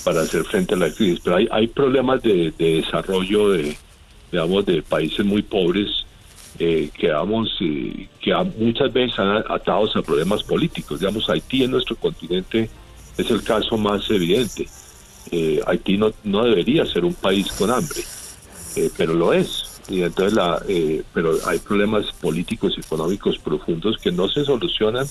[0.04, 1.20] para hacer frente a la crisis.
[1.22, 3.76] Pero hay, hay problemas de, de desarrollo de,
[4.32, 6.04] digamos, de países muy pobres
[6.58, 11.00] que, vamos, que muchas veces están atados a problemas políticos.
[11.00, 12.68] Digamos, Haití en nuestro continente
[13.16, 14.68] es el caso más evidente.
[15.66, 18.02] Haití no, no debería ser un país con hambre,
[18.96, 19.71] pero lo es.
[19.92, 25.06] Y entonces la, eh, pero hay problemas políticos y económicos profundos que no se solucionan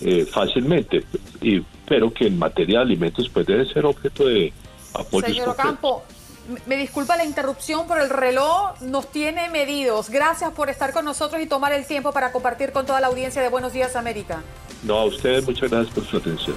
[0.00, 1.04] eh, fácilmente,
[1.42, 4.52] y, pero que en materia de alimentos pues deben ser objeto de
[4.94, 5.48] apoyos Señor.
[5.50, 6.02] Ocampo,
[6.48, 10.08] me- me disculpa la interrupción, pero el reloj nos tiene medidos.
[10.08, 13.42] Gracias por estar con nosotros y tomar el tiempo para compartir con toda la audiencia
[13.42, 14.42] de Buenos Días América.
[14.82, 16.56] No, a ustedes muchas gracias por su atención.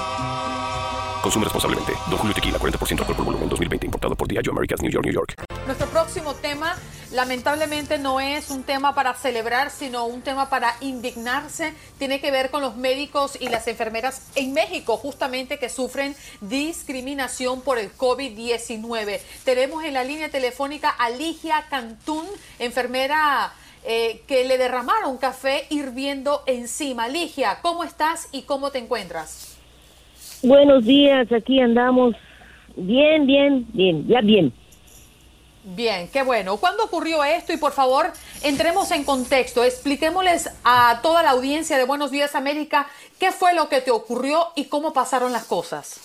[1.21, 1.93] Consume responsablemente.
[2.09, 3.85] Don Julio Tequila, 40% alcohol por volumen, 2020.
[3.85, 5.35] Importado por Diageo Americas, New York, New York.
[5.67, 6.75] Nuestro próximo tema,
[7.11, 11.75] lamentablemente, no es un tema para celebrar, sino un tema para indignarse.
[11.99, 17.61] Tiene que ver con los médicos y las enfermeras en México, justamente que sufren discriminación
[17.61, 19.19] por el COVID-19.
[19.43, 22.25] Tenemos en la línea telefónica a Ligia Cantún,
[22.57, 23.53] enfermera
[23.83, 27.07] eh, que le derramaron café hirviendo encima.
[27.07, 29.50] Ligia, ¿cómo estás y cómo te encuentras?
[30.43, 32.15] Buenos días, aquí andamos.
[32.75, 34.51] Bien, bien, bien, ya bien.
[35.63, 36.57] Bien, qué bueno.
[36.57, 37.53] ¿Cuándo ocurrió esto?
[37.53, 38.07] Y por favor,
[38.43, 39.63] entremos en contexto.
[39.63, 42.87] Expliquémosles a toda la audiencia de Buenos Días América
[43.19, 45.99] qué fue lo que te ocurrió y cómo pasaron las cosas.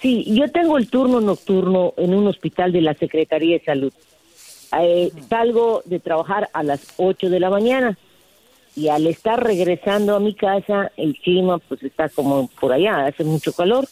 [0.00, 3.92] Sí, yo tengo el turno nocturno en un hospital de la Secretaría de Salud.
[4.80, 7.98] Eh, salgo de trabajar a las 8 de la mañana
[8.76, 13.24] y al estar regresando a mi casa, el clima pues está como por allá, hace
[13.24, 13.86] mucho calor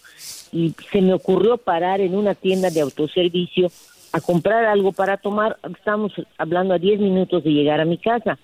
[0.53, 3.71] y se me ocurrió parar en una tienda de autoservicio
[4.13, 5.59] a comprar algo para tomar.
[5.77, 8.39] Estamos hablando a 10 minutos de llegar a mi casa.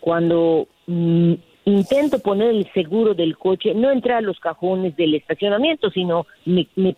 [0.00, 5.90] Cuando mm, intento poner el seguro del coche, no entré a los cajones del estacionamiento,
[5.90, 6.96] sino me, me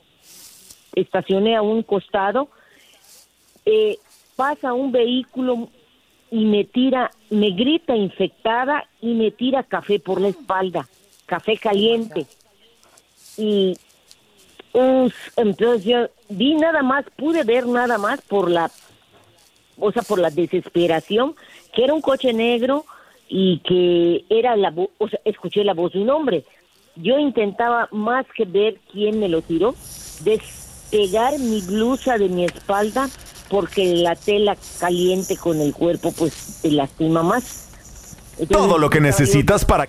[0.95, 2.49] estacioné a un costado.
[3.65, 3.99] Eh,
[4.35, 5.69] pasa un vehículo
[6.31, 10.87] y me tira, me grita infectada y me tira café por la espalda,
[11.27, 12.27] café caliente.
[13.37, 13.77] Y
[15.37, 18.71] entonces yo vi nada más, pude ver nada más por la,
[19.79, 21.35] o sea, por la desesperación,
[21.73, 22.85] que era un coche negro
[23.29, 26.45] y que era la voz, o sea, escuché la voz de un hombre.
[26.97, 29.75] Yo intentaba más que ver quién me lo tiró,
[30.25, 33.09] despegar mi blusa de mi espalda
[33.49, 37.69] porque la tela caliente con el cuerpo pues te lastima más.
[38.51, 39.89] Todo lo que necesitas para...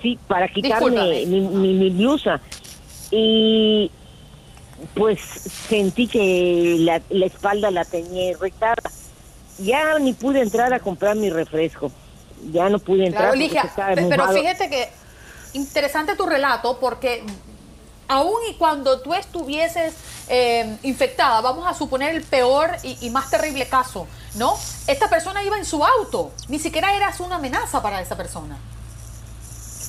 [0.00, 2.40] Sí, para quitarme mi, mi, blusa.
[3.10, 3.90] Y
[4.94, 5.20] pues
[5.68, 8.82] sentí que la, espalda la tenía irritada.
[9.58, 11.90] Ya ni pude entrar a comprar mi refresco.
[12.52, 13.34] Ya no pude entrar.
[14.08, 14.88] pero fíjate que
[15.54, 17.24] interesante tu relato porque
[18.08, 19.94] aún y cuando tú estuvieses
[20.28, 24.54] eh, infectada, vamos a suponer el peor y, más terrible caso, ¿no?
[24.86, 28.58] Esta persona iba en su auto, ni siquiera eras una amenaza para esa persona.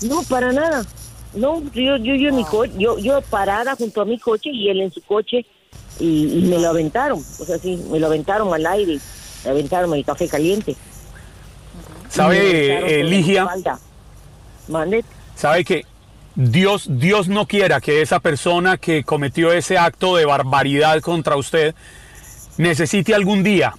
[0.02, 0.86] No, para nada.
[1.34, 2.46] No, yo, yo, yo, mi
[2.78, 5.46] yo, yo parada junto a mi coche y él en su coche
[6.00, 7.20] y, me lo aventaron.
[7.20, 9.00] O sea, sí, me lo aventaron al aire,
[9.44, 10.76] me aventaron el café caliente.
[12.10, 13.48] ¿Sabe, Ligia?
[15.36, 15.86] ¿Sabe que
[16.36, 21.76] Dios, Dios no quiera que esa persona que cometió ese acto de barbaridad contra usted
[22.58, 23.74] necesite algún día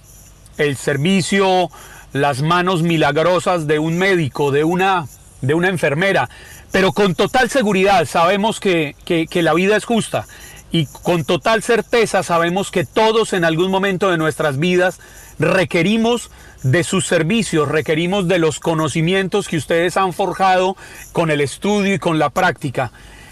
[0.57, 1.69] el servicio,
[2.13, 5.05] las manos milagrosas de un médico, de una,
[5.41, 6.29] de una enfermera.
[6.71, 10.25] Pero con total seguridad sabemos que, que, que la vida es justa
[10.71, 14.99] y con total certeza sabemos que todos en algún momento de nuestras vidas
[15.39, 16.29] requerimos
[16.63, 20.75] de sus servicios, requerimos de los conocimientos que ustedes han forjado
[21.13, 22.91] con el estudio y con la práctica.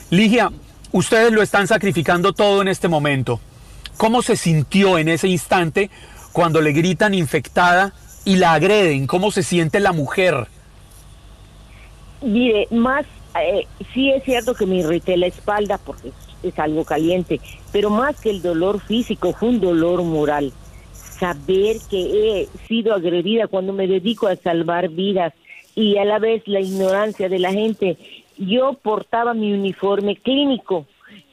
[0.10, 0.52] Ligia,
[0.92, 3.40] ustedes lo están sacrificando todo en este momento.
[3.98, 5.90] ¿Cómo se sintió en ese instante
[6.32, 7.94] cuando le gritan infectada
[8.24, 9.08] y la agreden?
[9.08, 10.48] ¿Cómo se siente la mujer?
[12.22, 13.06] Mire, más,
[13.40, 16.12] eh, sí es cierto que me irrité la espalda porque
[16.48, 17.40] es algo caliente,
[17.72, 20.54] pero más que el dolor físico fue un dolor moral
[21.20, 25.34] saber que he sido agredida cuando me dedico a salvar vidas
[25.76, 27.98] y a la vez la ignorancia de la gente.
[28.38, 30.86] Yo portaba mi uniforme clínico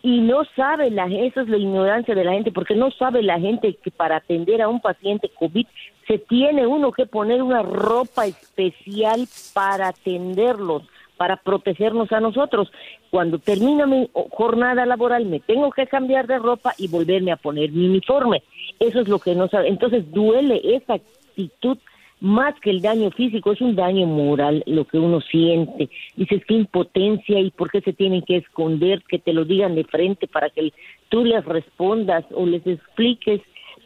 [0.03, 3.41] y no sabe la eso es la ignorancia de la gente porque no sabe la
[3.41, 5.67] gente que para atender a un paciente COVID
[6.07, 10.83] se tiene uno que poner una ropa especial para atenderlos
[11.17, 12.71] para protegernos a nosotros.
[13.11, 17.71] Cuando termino mi jornada laboral me tengo que cambiar de ropa y volverme a poner
[17.73, 18.43] mi uniforme.
[18.81, 19.69] Eso es lo que no sabe.
[19.69, 21.79] Entonces duele esa actitud
[22.21, 25.91] más que el daño físico, es un daño moral lo que uno siente.
[26.15, 29.83] Dices qué impotencia y por qué se tienen que esconder, que te lo digan de
[29.83, 30.73] frente para que
[31.09, 33.41] tú les respondas o les expliques,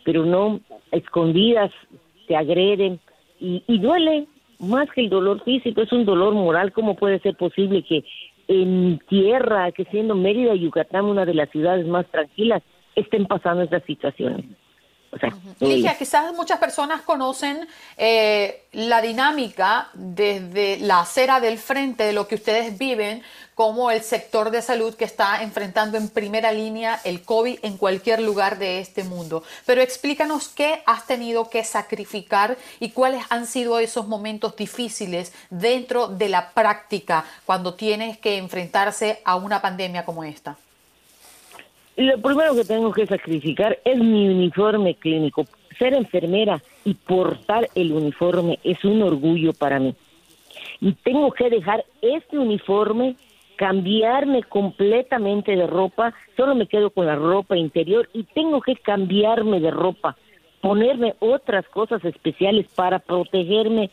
[0.04, 0.60] pero no
[0.92, 1.72] escondidas,
[2.28, 3.00] te agreden
[3.40, 4.26] y duele,
[4.58, 6.72] más que el dolor físico, es un dolor moral.
[6.72, 8.04] ¿Cómo puede ser posible que
[8.48, 12.62] en tierra, que siendo Mérida Yucatán una de las ciudades más tranquilas,
[12.94, 14.46] estén pasando estas situaciones?
[15.12, 17.66] O sea, quizás muchas personas conocen
[17.96, 23.22] eh, la dinámica desde la acera del frente de lo que ustedes viven
[23.54, 28.20] como el sector de salud que está enfrentando en primera línea el COVID en cualquier
[28.20, 29.42] lugar de este mundo.
[29.64, 36.08] Pero explícanos qué has tenido que sacrificar y cuáles han sido esos momentos difíciles dentro
[36.08, 40.58] de la práctica cuando tienes que enfrentarse a una pandemia como esta.
[41.96, 45.46] Lo primero que tengo que sacrificar es mi uniforme clínico.
[45.78, 49.94] Ser enfermera y portar el uniforme es un orgullo para mí.
[50.80, 53.16] Y tengo que dejar este uniforme
[53.56, 59.60] cambiarme completamente de ropa, solo me quedo con la ropa interior y tengo que cambiarme
[59.60, 60.16] de ropa,
[60.60, 63.90] ponerme otras cosas especiales para protegerme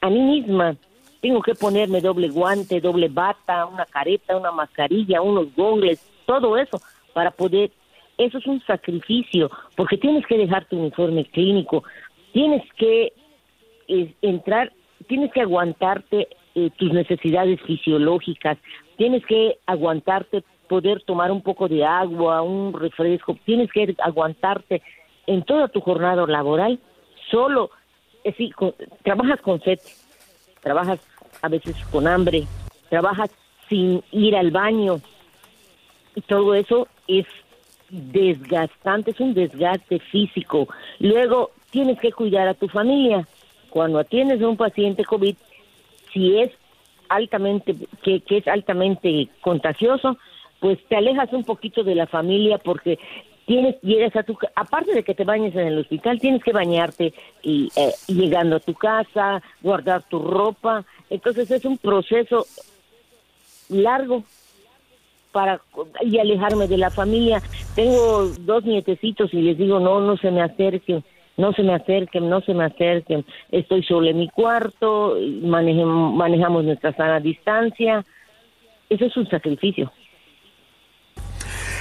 [0.00, 0.76] a mí misma.
[1.20, 6.80] Tengo que ponerme doble guante, doble bata, una careta, una mascarilla, unos gongles, todo eso
[7.12, 7.70] para poder
[8.20, 11.84] eso es un sacrificio, porque tienes que dejar tu uniforme clínico,
[12.32, 13.14] tienes que
[13.88, 14.72] eh, entrar,
[15.08, 18.58] tienes que aguantarte eh, tus necesidades fisiológicas,
[18.98, 24.82] tienes que aguantarte poder tomar un poco de agua, un refresco, tienes que aguantarte
[25.26, 26.78] en toda tu jornada laboral,
[27.30, 27.70] solo,
[28.22, 28.54] es decir,
[29.02, 29.78] trabajas con sed,
[30.60, 31.00] trabajas
[31.40, 32.44] a veces con hambre,
[32.90, 33.30] trabajas
[33.68, 35.00] sin ir al baño,
[36.26, 37.26] todo eso es
[37.90, 40.68] desgastante, es un desgaste físico.
[40.98, 43.26] Luego tienes que cuidar a tu familia.
[43.70, 45.36] Cuando atiendes a un paciente COVID,
[46.12, 46.50] si es
[47.08, 50.16] altamente, que, que es altamente contagioso,
[50.60, 52.98] pues te alejas un poquito de la familia porque
[53.46, 57.12] tienes llegas a tu aparte de que te bañes en el hospital tienes que bañarte
[57.42, 62.46] y eh, llegando a tu casa guardar tu ropa entonces es un proceso
[63.70, 64.22] largo
[65.32, 65.60] para
[66.02, 67.42] y alejarme de la familia.
[67.74, 71.04] Tengo dos nietecitos y les digo no no se me acerquen
[71.40, 76.94] no se me acerquen, no se me acerquen, estoy solo en mi cuarto, manejamos nuestra
[76.94, 78.04] sana distancia,
[78.90, 79.90] eso es un sacrificio.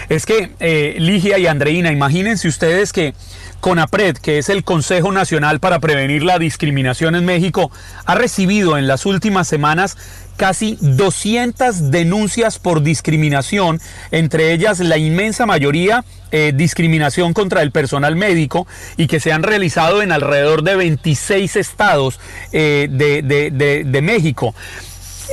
[0.09, 3.13] Es que, eh, Ligia y Andreina, imagínense ustedes que
[3.59, 7.71] CONAPRED, que es el Consejo Nacional para Prevenir la Discriminación en México,
[8.05, 9.97] ha recibido en las últimas semanas
[10.35, 13.79] casi 200 denuncias por discriminación,
[14.09, 18.65] entre ellas la inmensa mayoría eh, discriminación contra el personal médico
[18.97, 22.19] y que se han realizado en alrededor de 26 estados
[22.51, 24.55] eh, de, de México.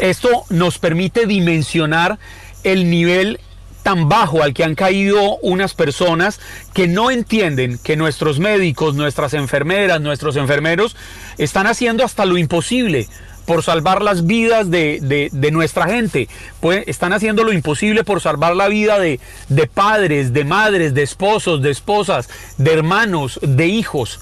[0.03, 2.18] Esto nos permite dimensionar
[2.64, 3.39] el nivel
[3.87, 6.41] tan bajo al que han caído unas personas
[6.74, 10.97] que no entienden que nuestros médicos, nuestras enfermeras, nuestros enfermeros
[11.39, 13.07] están haciendo hasta lo imposible
[13.45, 16.28] por salvar las vidas de, nuestra gente.
[16.59, 19.20] Pues están haciendo lo imposible por salvar la vida de,
[19.51, 22.28] de padres, de madres, de esposos, de esposas,
[22.59, 24.18] de hermanos, de hijos.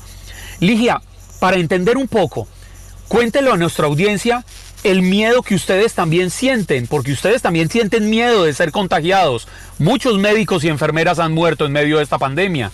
[0.61, 1.01] Ligia,
[1.41, 2.47] para entender un poco,
[3.09, 4.45] cuéntelo a nuestra audiencia
[4.85, 9.49] el miedo que ustedes también sienten, porque ustedes también sienten miedo de ser contagiados.
[9.79, 12.71] Muchos médicos y enfermeras han muerto en medio de esta pandemia.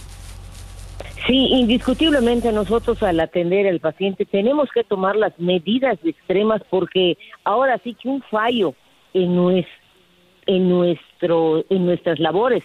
[1.27, 7.79] Sí, indiscutiblemente nosotros al atender al paciente tenemos que tomar las medidas extremas porque ahora
[7.85, 8.75] sí que un fallo
[9.15, 9.73] en, nuestro,
[10.47, 12.65] en, nuestro, en nuestras labores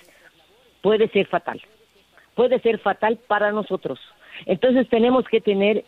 [0.81, 1.61] puede ser fatal,
[2.33, 3.99] puede ser fatal para nosotros.
[4.45, 5.85] Entonces tenemos que tener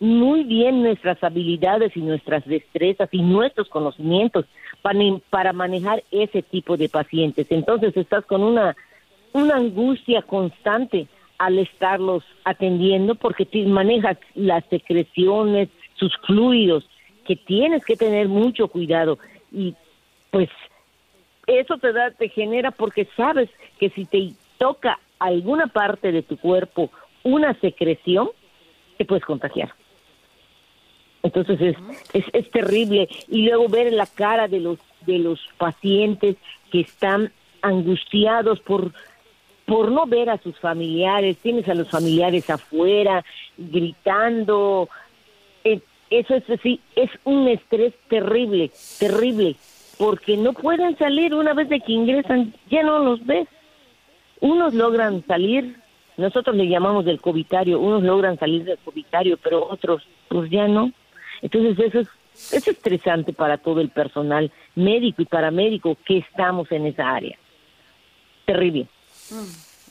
[0.00, 4.46] muy bien nuestras habilidades y nuestras destrezas y nuestros conocimientos
[4.80, 4.98] para,
[5.28, 7.46] para manejar ese tipo de pacientes.
[7.50, 8.74] Entonces estás con una,
[9.34, 11.06] una angustia constante
[11.38, 16.88] al estarlos atendiendo porque te manejas las secreciones, sus fluidos,
[17.26, 19.18] que tienes que tener mucho cuidado
[19.52, 19.74] y
[20.30, 20.48] pues
[21.46, 26.38] eso te da, te genera porque sabes que si te toca alguna parte de tu
[26.38, 26.90] cuerpo
[27.22, 28.30] una secreción,
[28.96, 29.74] te puedes contagiar.
[31.22, 31.76] Entonces es,
[32.12, 33.08] es, es, terrible.
[33.28, 36.36] Y luego ver la cara de los, de los pacientes
[36.70, 38.92] que están angustiados por,
[39.66, 41.36] por no ver a sus familiares.
[41.38, 43.24] Tienes a los familiares afuera
[43.58, 44.88] gritando.
[45.64, 49.54] Eh, eso es así, es un estrés terrible, terrible,
[49.96, 53.46] porque no pueden salir una vez de que ingresan, ya no los ves.
[54.40, 55.76] Unos logran salir,
[56.16, 60.92] nosotros le llamamos del covitario, unos logran salir del covitario, pero otros pues ya no.
[61.42, 62.08] Entonces eso es,
[62.52, 67.38] es estresante para todo el personal médico y paramédico que estamos en esa área.
[68.46, 68.88] Terrible.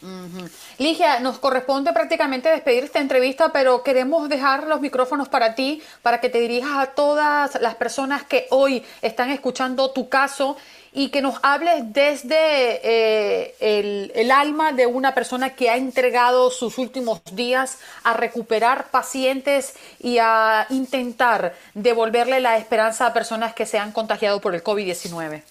[0.01, 0.45] Mm,
[0.77, 6.21] Ligia, nos corresponde prácticamente despedir esta entrevista, pero queremos dejar los micrófonos para ti, para
[6.21, 10.55] que te dirijas a todas las personas que hoy están escuchando tu caso
[10.93, 12.35] y que nos hables desde
[12.83, 19.75] eh, el, alma de una persona que ha entregado sus últimos días a recuperar pacientes
[19.99, 25.43] y a intentar devolverle la esperanza a personas que se han contagiado por el COVID-19.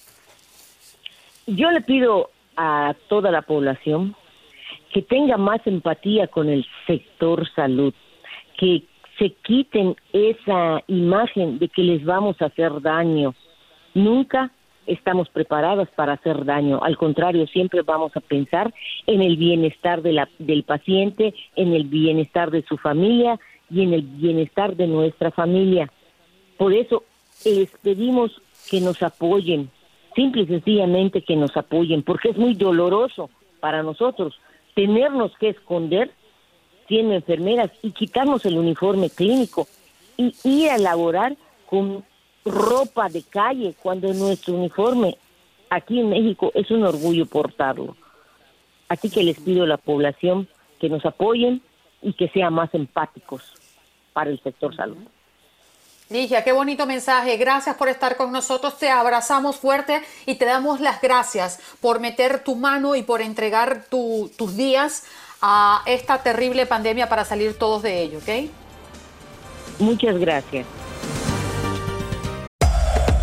[1.47, 4.15] Yo le pido a toda la población
[4.93, 7.95] que tenga más empatía con el sector salud,
[8.59, 8.85] que
[9.19, 13.35] se quiten esa imagen de que les vamos a hacer daño.
[13.95, 14.53] Nunca
[14.89, 16.81] estamos preparadas para hacer daño.
[16.83, 18.75] Al contrario, siempre vamos a pensar
[19.07, 23.39] en el bienestar de la, del paciente, en el bienestar de su familia
[23.71, 25.91] y en el bienestar de nuestra familia.
[26.57, 27.05] Por eso
[27.45, 29.71] les pedimos que nos apoyen,
[30.15, 33.31] simple y sencillamente que nos apoyen, porque es muy doloroso
[33.61, 34.41] para nosotros
[34.75, 36.11] tenernos que esconder
[36.89, 39.69] siendo enfermeras y quitarnos el uniforme clínico
[40.17, 41.37] y ir a laborar
[41.67, 42.03] con
[42.49, 45.17] ropa de calle cuando nuestro uniforme
[45.71, 47.97] aquí en México es un orgullo portarlo.
[48.89, 50.49] Así que les pido a la población
[50.81, 51.63] que nos apoyen
[52.03, 53.43] y que sean más empáticos
[54.13, 54.97] para el sector salud.
[56.11, 57.37] Ligia, qué bonito mensaje.
[57.37, 58.79] Gracias por estar con nosotros.
[58.79, 63.85] Te abrazamos fuerte y te damos las gracias por meter tu mano y por entregar
[63.91, 65.05] tus días
[65.43, 68.51] a esta terrible pandemia para salir todos de ello, ¿ok?
[69.81, 70.67] Muchas gracias.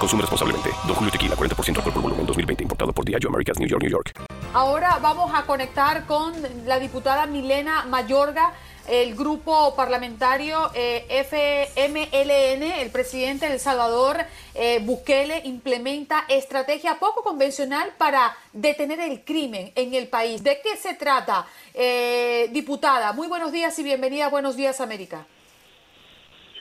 [0.00, 0.70] Consume responsablemente.
[0.86, 2.62] Don Julio Tequila, 40% alcohol por volumen, 2020.
[2.62, 4.12] Importado por Diageo Americas, New York, New York.
[4.54, 6.32] Ahora vamos a conectar con
[6.64, 8.54] la diputada Milena Mayorga,
[8.88, 14.16] el grupo parlamentario eh, FMLN, el presidente de El Salvador,
[14.54, 20.42] eh, Bukele, implementa estrategia poco convencional para detener el crimen en el país.
[20.42, 23.12] ¿De qué se trata, eh, diputada?
[23.12, 25.26] Muy buenos días y bienvenida Buenos Días, América.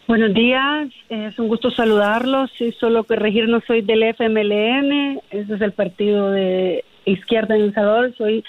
[0.10, 2.50] Buenos días, es un gusto saludarlos.
[2.58, 8.16] Sí, solo corregirnos, soy del FMLN, ese es el partido de izquierda en El Salvador.
[8.18, 8.44] Soy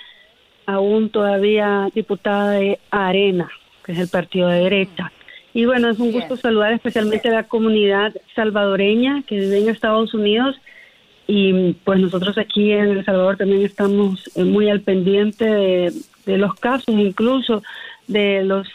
[0.64, 3.50] aún todavía diputada de Arena,
[3.84, 5.12] que es el partido de derecha.
[5.52, 10.14] Y bueno, es un gusto saludar especialmente a la comunidad salvadoreña que vive en Estados
[10.14, 10.56] Unidos.
[11.26, 15.92] Y pues nosotros aquí en El Salvador también estamos eh, muy al pendiente de,
[16.24, 17.62] de los casos, incluso
[18.06, 18.66] de los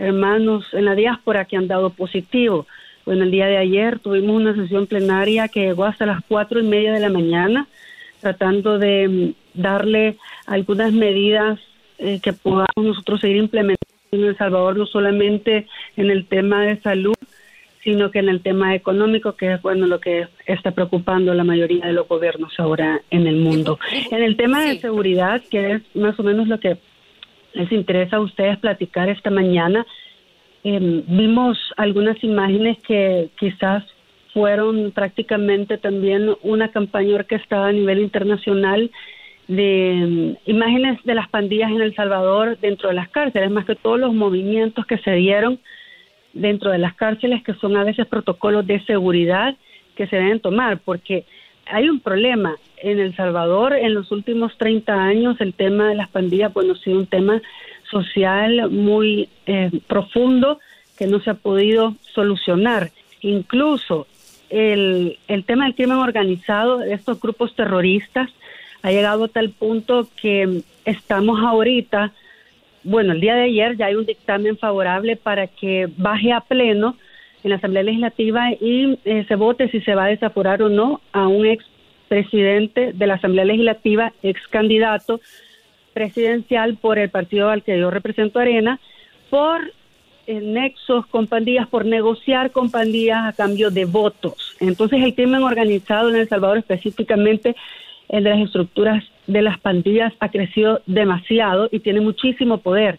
[0.00, 2.66] hermanos en la diáspora que han dado positivo.
[3.04, 6.64] Bueno, el día de ayer tuvimos una sesión plenaria que llegó hasta las cuatro y
[6.64, 7.68] media de la mañana,
[8.20, 11.58] tratando de mm, darle algunas medidas
[11.98, 13.80] eh, que podamos nosotros seguir implementando
[14.12, 17.14] en El Salvador, no solamente en el tema de salud,
[17.82, 21.44] sino que en el tema económico, que es bueno lo que está preocupando a la
[21.44, 23.78] mayoría de los gobiernos ahora en el mundo.
[24.10, 26.76] En el tema de seguridad, que es más o menos lo que
[27.52, 29.86] les interesa a ustedes platicar esta mañana.
[30.64, 33.84] Eh, vimos algunas imágenes que quizás
[34.32, 38.90] fueron prácticamente también una campaña orquestada a nivel internacional
[39.48, 43.74] de mm, imágenes de las pandillas en El Salvador dentro de las cárceles, más que
[43.74, 45.58] todos los movimientos que se dieron
[46.32, 49.56] dentro de las cárceles, que son a veces protocolos de seguridad
[49.96, 51.24] que se deben tomar, porque
[51.70, 52.56] hay un problema.
[52.82, 56.76] En El Salvador en los últimos 30 años el tema de las pandillas bueno ha
[56.76, 57.42] sido un tema
[57.90, 60.60] social muy eh, profundo
[60.96, 62.90] que no se ha podido solucionar.
[63.20, 64.06] Incluso
[64.48, 68.30] el, el tema del crimen organizado de estos grupos terroristas
[68.82, 72.12] ha llegado a tal punto que estamos ahorita
[72.82, 76.96] bueno el día de ayer ya hay un dictamen favorable para que baje a pleno
[77.42, 81.00] en la Asamblea Legislativa y eh, se vote si se va a desaforar o no
[81.12, 81.64] a un ex
[82.08, 85.20] presidente de la Asamblea Legislativa, ex candidato
[85.92, 88.80] presidencial por el partido al que yo represento Arena,
[89.28, 89.72] por
[90.26, 94.56] eh, nexos con pandillas, por negociar con pandillas a cambio de votos.
[94.60, 97.56] Entonces el crimen organizado en El Salvador, específicamente
[98.08, 102.98] el de las estructuras de las pandillas, ha crecido demasiado y tiene muchísimo poder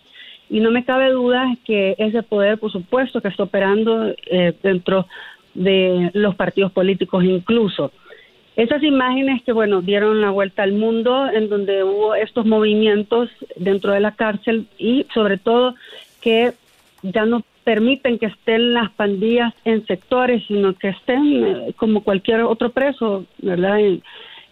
[0.52, 5.08] y no me cabe duda que ese poder, por supuesto, que está operando eh, dentro
[5.54, 7.94] de los partidos políticos incluso.
[8.58, 13.94] Esas imágenes que, bueno, dieron la vuelta al mundo, en donde hubo estos movimientos dentro
[13.94, 15.76] de la cárcel y sobre todo
[16.20, 16.52] que
[17.02, 22.42] ya no permiten que estén las pandillas en sectores, sino que estén eh, como cualquier
[22.42, 23.80] otro preso, ¿verdad?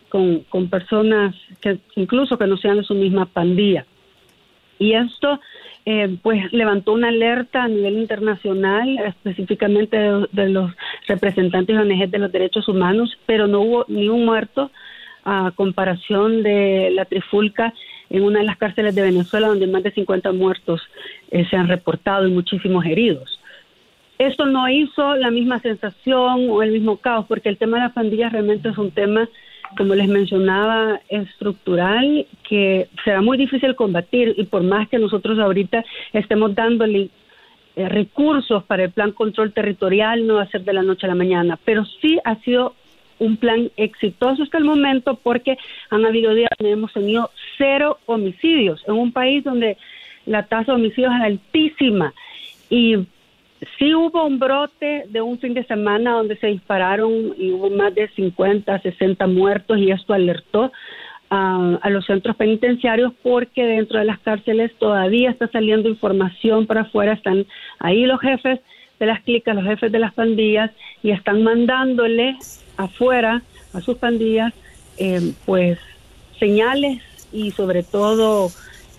[0.08, 3.86] con, con personas que incluso que no sean de su misma pandilla.
[4.80, 5.40] Y esto
[5.86, 10.72] eh, pues levantó una alerta a nivel internacional, específicamente de, los
[11.08, 14.72] representantes de ONG de los derechos humanos, pero no hubo ni un muerto
[15.26, 17.74] a comparación de la trifulca
[18.10, 20.82] en una de las cárceles de Venezuela, donde más de 50 muertos
[21.32, 23.40] eh, se han reportado y muchísimos heridos.
[24.18, 27.94] Esto no hizo la misma sensación o el mismo caos, porque el tema de las
[27.94, 29.30] pandillas realmente es un tema
[29.78, 35.84] como les mencionaba, estructural que será muy difícil combatir y por más que nosotros ahorita
[36.14, 37.10] estemos dándole
[37.76, 41.10] eh, recursos para el plan control territorial, no va a ser de la noche a
[41.10, 42.76] la mañana, pero sí ha sido
[43.20, 45.58] un plan exitoso hasta el momento porque
[45.90, 49.78] han habido días donde hemos tenido cero homicidios en un país donde
[50.26, 52.14] la tasa de homicidios es altísima
[52.70, 52.98] y
[53.78, 57.94] Sí hubo un brote de un fin de semana donde se dispararon y hubo más
[57.94, 60.72] de 50, 60 muertos y esto alertó
[61.30, 66.82] a, a los centros penitenciarios porque dentro de las cárceles todavía está saliendo información para
[66.82, 67.46] afuera, están
[67.80, 68.62] ahí los jefes
[69.00, 70.72] de las clicas, los jefes de las pandillas
[71.04, 72.38] y están mandándole
[72.78, 73.42] afuera
[73.74, 74.54] a sus pandillas
[74.98, 75.80] eh, pues
[76.40, 77.02] señales
[77.32, 78.50] y sobre todo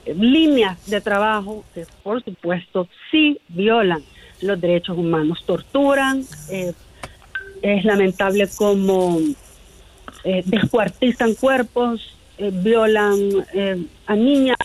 [0.05, 4.03] eh, líneas de trabajo que por supuesto sí violan
[4.43, 6.73] los derechos humanos, torturan, eh,
[7.63, 9.19] es lamentable como
[10.25, 13.19] eh, descuartizan cuerpos, eh, violan
[13.55, 14.57] eh, a niñas,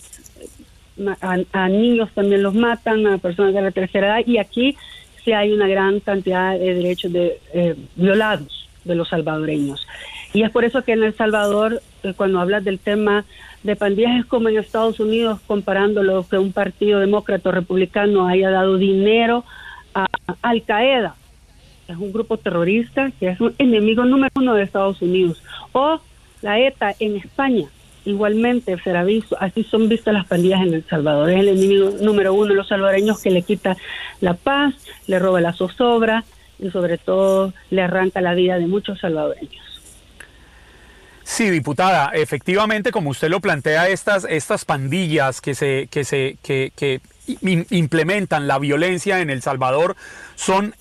[1.20, 4.76] a, a niños también los matan, a personas de la tercera edad, y aquí
[5.24, 9.86] sí hay una gran cantidad de derechos de, violados de los salvadoreños.
[10.32, 11.82] Y es por eso que en El Salvador,
[12.16, 13.24] cuando hablas del tema
[13.62, 18.50] de pandillas, es como en Estados Unidos, comparándolo que un partido demócrata o republicano haya
[18.50, 19.44] dado dinero
[20.42, 21.14] Al Qaeda,
[21.88, 25.42] es un grupo terrorista que es un enemigo número uno de Estados Unidos.
[25.72, 26.00] O
[26.42, 27.68] la ETA en España,
[28.04, 31.30] igualmente será visto, así son vistas las pandillas en El Salvador.
[31.30, 33.76] Es el enemigo número uno de los salvadoreños que le quita
[34.20, 34.74] la paz,
[35.06, 36.24] le roba la zozobra
[36.58, 39.64] y sobre todo le arranca la vida de muchos salvadoreños.
[41.22, 46.72] Sí, diputada, efectivamente, como usted lo plantea, estas, estas pandillas que se, que se, que,
[46.76, 47.00] que
[47.70, 49.96] implementan la violencia en El Salvador
[50.34, 50.74] son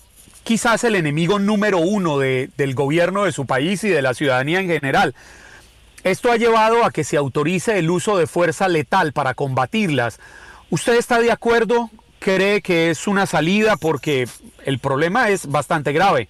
[0.44, 4.60] quizás el enemigo número uno de- del gobierno de su país y de la ciudadanía
[4.60, 5.16] en general.
[6.04, 10.20] Esto ha llevado a que se autorice el uso de fuerza letal para combatirlas.
[10.70, 11.90] ¿Usted está de acuerdo?
[12.20, 13.76] ¿Cree que es una salida?
[13.76, 14.28] Porque
[14.66, 16.30] el problema es bastante grave.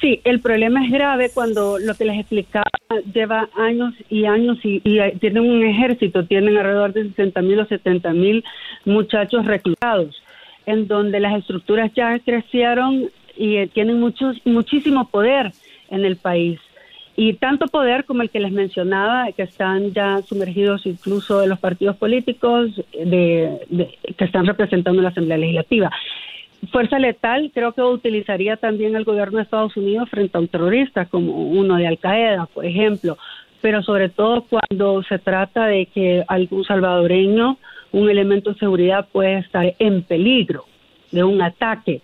[0.00, 2.64] Sí, el problema es grave cuando lo que les explicaba
[3.12, 7.66] lleva años y años y, hay- tienen un ejército, tienen alrededor de 60 mil o
[7.66, 8.44] 70 mil
[8.84, 10.22] muchachos reclutados,
[10.66, 15.52] en donde las estructuras ya crecieron y eh, tienen muchos, muchísimo poder
[15.90, 16.58] en el país.
[17.16, 21.60] Y tanto poder como el que les mencionaba, que están ya sumergidos incluso en los
[21.60, 25.90] partidos políticos de, de- que están representando en la Asamblea Legislativa.
[26.70, 31.06] Fuerza letal creo que utilizaría también el gobierno de Estados Unidos frente a un terrorista
[31.06, 33.18] como uno de Al Qaeda, por ejemplo,
[33.60, 37.58] pero sobre todo cuando se trata de que algún salvadoreño,
[37.92, 40.64] un elemento de seguridad puede estar en peligro
[41.12, 42.00] de un ataque.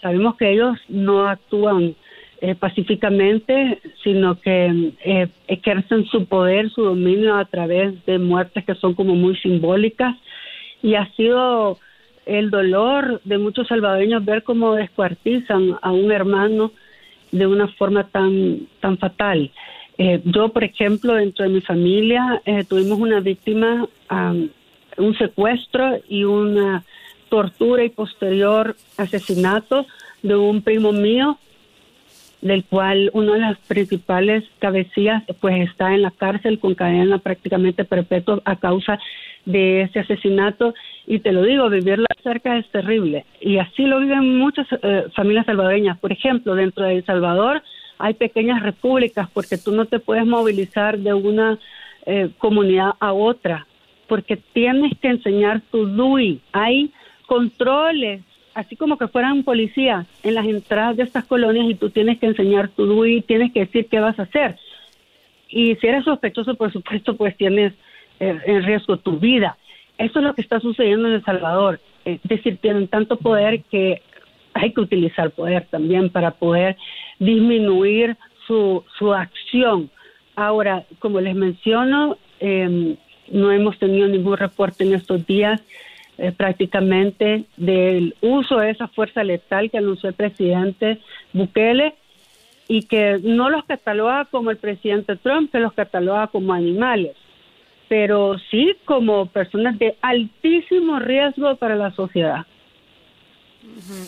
[0.00, 1.94] Sabemos que ellos no actúan
[2.40, 8.74] eh, pacíficamente, sino que eh, ejercen su poder, su dominio a través de muertes que
[8.74, 10.16] son como muy simbólicas
[10.82, 11.78] y ha sido
[12.26, 16.72] el dolor de muchos salvadoreños ver cómo descuartizan a un hermano
[17.32, 19.50] de una forma tan tan fatal.
[19.98, 23.86] Eh, yo, por ejemplo, dentro de mi familia eh, tuvimos una víctima,
[24.96, 26.84] un secuestro y una
[27.28, 29.86] tortura y posterior asesinato
[30.22, 31.38] de un primo mío,
[32.40, 37.84] del cual uno de las principales cabecillas pues está en la cárcel con cadena prácticamente
[37.84, 38.98] perpetua a causa
[39.44, 40.74] de ese asesinato
[41.06, 45.46] y te lo digo, vivirla cerca es terrible y así lo viven muchas eh, familias
[45.46, 45.98] salvadoreñas.
[45.98, 47.62] Por ejemplo, dentro de El Salvador
[47.98, 51.58] hay pequeñas repúblicas porque tú no te puedes movilizar de una
[52.06, 53.66] eh, comunidad a otra
[54.08, 56.40] porque tienes que enseñar tu DUI.
[56.52, 56.92] Hay
[57.26, 58.22] controles,
[58.54, 62.26] así como que fueran policías en las entradas de estas colonias y tú tienes que
[62.26, 64.56] enseñar tu DUI, tienes que decir qué vas a hacer.
[65.48, 67.72] Y si eres sospechoso, por supuesto, pues tienes
[68.20, 69.56] en riesgo tu vida.
[69.98, 71.80] Eso es lo que está sucediendo en El Salvador.
[72.04, 74.02] Es decir, tienen tanto poder que
[74.54, 76.76] hay que utilizar poder también para poder
[77.18, 79.90] disminuir su, su acción.
[80.36, 82.96] Ahora, como les menciono, eh,
[83.30, 85.62] no hemos tenido ningún reporte en estos días
[86.18, 91.00] eh, prácticamente del uso de esa fuerza letal que anunció el presidente
[91.32, 91.94] Bukele
[92.68, 97.16] y que no los cataloga como el presidente Trump, que los cataloga como animales,
[97.88, 102.46] pero sí como personas de altísimo riesgo para la sociedad.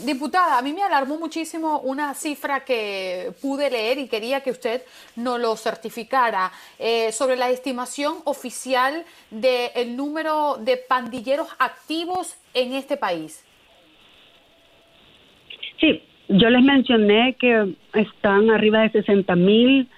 [0.04, 4.82] Diputada, a mí me alarmó muchísimo una cifra que pude leer y quería que usted
[5.16, 12.98] nos lo certificara eh, sobre la estimación oficial del número de pandilleros activos en este
[12.98, 13.44] país.
[15.80, 19.88] Sí, yo les mencioné que están arriba de 60 mil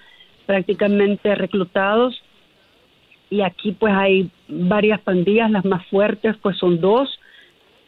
[0.45, 2.23] prácticamente reclutados
[3.29, 7.19] y aquí pues hay varias pandillas, las más fuertes pues son dos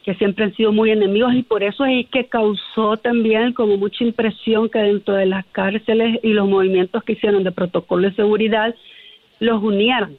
[0.03, 4.03] que siempre han sido muy enemigos y por eso es que causó también como mucha
[4.03, 8.75] impresión que dentro de las cárceles y los movimientos que hicieron de protocolo de seguridad
[9.39, 10.17] los unieran,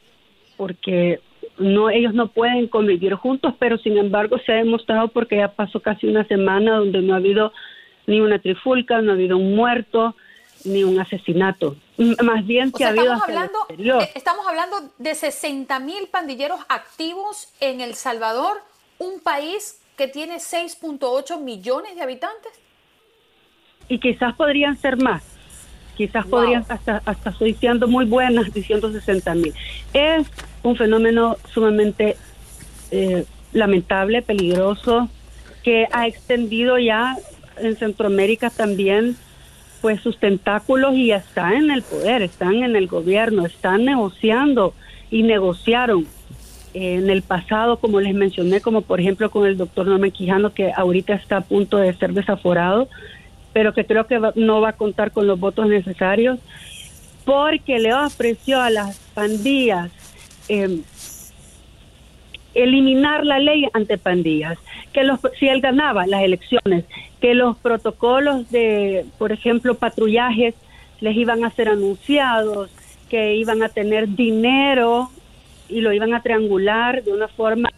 [0.56, 1.20] porque
[1.58, 5.80] no ellos no pueden convivir juntos, pero sin embargo se ha demostrado porque ya pasó
[5.80, 7.52] casi una semana donde no ha habido
[8.06, 10.14] ni una trifulca, no ha habido un muerto,
[10.64, 11.76] ni un asesinato.
[12.22, 16.08] Más bien O que sea, ha habido estamos el eh, estamos hablando de 60 mil
[16.08, 18.62] pandilleros activos en El Salvador,
[18.98, 22.52] un país que tiene 6.8 millones de habitantes.
[23.88, 25.22] y quizás podrían ser más.
[25.96, 29.54] Quizás podrían, hasta, hasta estoy siendo muy buenas diciendo 60 mil.
[29.92, 30.26] Es
[30.62, 32.16] un fenómeno sumamente
[32.90, 35.08] eh, lamentable, peligroso,
[35.62, 37.18] que ha extendido ya
[37.58, 39.16] en Centroamérica también
[39.82, 44.74] pues sus tentáculos y está en el poder, están en el gobierno, están negociando
[45.10, 46.06] y negociaron
[46.72, 50.54] eh, en el pasado, como les mencioné, como por ejemplo con el doctor Norman Quijano,
[50.54, 52.88] que ahorita está a punto de ser desaforado,
[53.52, 56.38] pero que creo que no va a contar con los votos necesarios,
[57.24, 59.90] porque le ofreció a las pandillas
[60.48, 60.80] eh,
[62.54, 64.58] eliminar la ley ante pandillas,
[64.92, 66.84] que los, si él ganaba las elecciones,
[67.20, 70.54] que los protocolos de, por ejemplo, patrullajes
[71.00, 72.70] les iban a ser anunciados,
[73.08, 75.10] que iban a tener dinero
[75.68, 77.70] y lo iban a triangular de una forma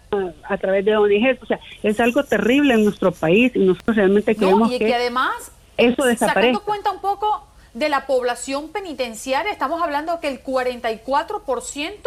[0.49, 1.43] a través de ONGs.
[1.43, 4.87] O sea, es algo terrible en nuestro país y nosotros realmente No, queremos y que,
[4.87, 6.41] que además, eso desaparezca.
[6.41, 11.99] sacando cuenta un poco de la población penitenciaria, estamos hablando que el 44%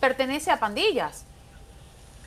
[0.00, 1.26] pertenece a pandillas.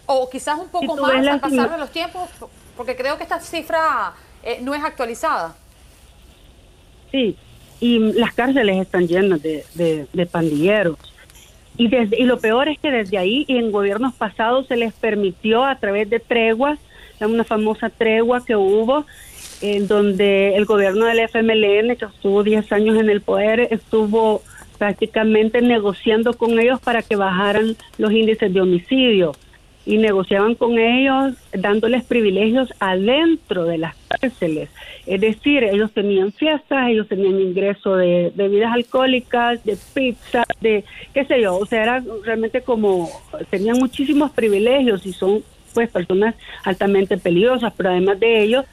[0.08, 2.30] O quizás un poco más al pasar de los tiempos,
[2.76, 5.55] porque creo que esta cifra eh, no es actualizada.
[7.12, 7.36] Sí,
[7.80, 10.97] y las cárceles están llenas de, de- de pandilleros.
[11.78, 14.93] Y, desde, y lo peor es que desde ahí y en gobiernos pasados se les
[14.93, 16.80] permitió a través de treguas,
[17.20, 19.05] una famosa tregua que hubo,
[19.62, 24.41] en donde el gobierno del FMLN, que estuvo 10 años en el poder, estuvo
[24.78, 29.34] prácticamente negociando con ellos para que bajaran los índices de homicidio
[29.88, 34.69] y negociaban con ellos dándoles privilegios adentro de las cárceles.
[35.05, 40.83] Es decir, ellos tenían fiestas, ellos tenían ingreso de bebidas alcohólicas, de pizza, de
[41.13, 43.09] qué sé yo, o sea, era realmente como,
[43.49, 45.41] tenían muchísimos privilegios y son
[45.73, 46.35] pues personas
[46.65, 48.65] altamente peligrosas, pero además de ello,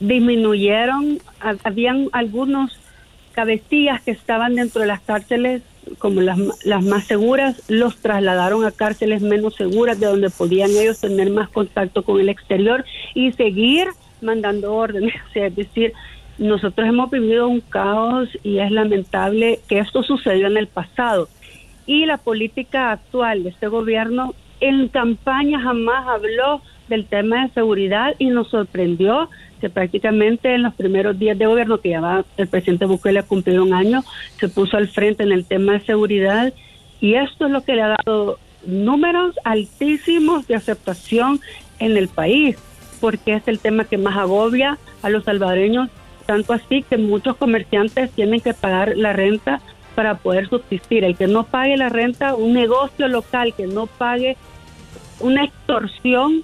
[0.00, 2.76] disminuyeron, ha- habían algunos
[3.32, 5.62] cabecillas que estaban dentro de las cárceles
[5.98, 11.00] como las, las más seguras, los trasladaron a cárceles menos seguras, de donde podían ellos
[11.00, 12.84] tener más contacto con el exterior
[13.14, 13.88] y seguir
[14.20, 15.14] mandando órdenes.
[15.28, 15.92] O sea, es decir,
[16.38, 21.28] nosotros hemos vivido un caos y es lamentable que esto sucedió en el pasado.
[21.86, 28.14] Y la política actual de este gobierno en campaña jamás habló del tema de seguridad
[28.18, 29.28] y nos sorprendió
[29.60, 33.22] que prácticamente en los primeros días de gobierno que ya va el presidente Bukele a
[33.22, 34.02] cumplir un año,
[34.38, 36.52] se puso al frente en el tema de seguridad
[37.00, 41.40] y esto es lo que le ha dado números altísimos de aceptación
[41.78, 42.56] en el país,
[43.00, 45.88] porque es el tema que más agobia a los salvadoreños,
[46.26, 49.60] tanto así que muchos comerciantes tienen que pagar la renta
[49.94, 51.04] para poder subsistir.
[51.04, 54.36] El que no pague la renta, un negocio local que no pague
[55.20, 56.42] una extorsión,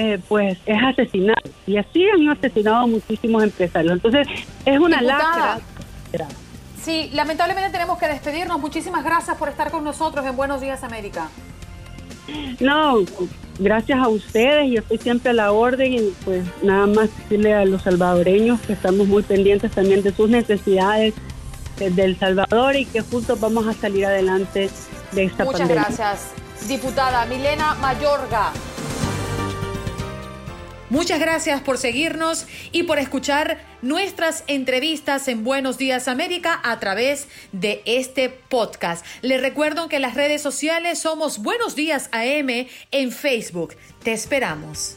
[0.00, 1.42] eh, pues es asesinado.
[1.66, 3.94] Y así han asesinado a muchísimos empresarios.
[3.94, 4.28] Entonces,
[4.64, 5.58] es una Diputada.
[6.12, 6.28] lacra.
[6.80, 8.60] Sí, lamentablemente tenemos que despedirnos.
[8.60, 11.28] Muchísimas gracias por estar con nosotros en Buenos Días América.
[12.60, 12.98] No,
[13.58, 17.64] gracias a ustedes, yo estoy siempre a la orden y pues nada más decirle a
[17.64, 21.14] los salvadoreños que estamos muy pendientes también de sus necesidades
[21.76, 24.70] desde El Salvador y que juntos vamos a salir adelante
[25.12, 25.84] de esta Muchas pandemia.
[25.84, 26.32] gracias,
[26.68, 28.52] diputada Milena Mayorga.
[30.90, 37.28] Muchas gracias por seguirnos y por escuchar nuestras entrevistas en Buenos Días América a través
[37.52, 39.04] de este podcast.
[39.20, 43.74] Les recuerdo que las redes sociales somos Buenos Días AM en Facebook.
[44.02, 44.96] Te esperamos.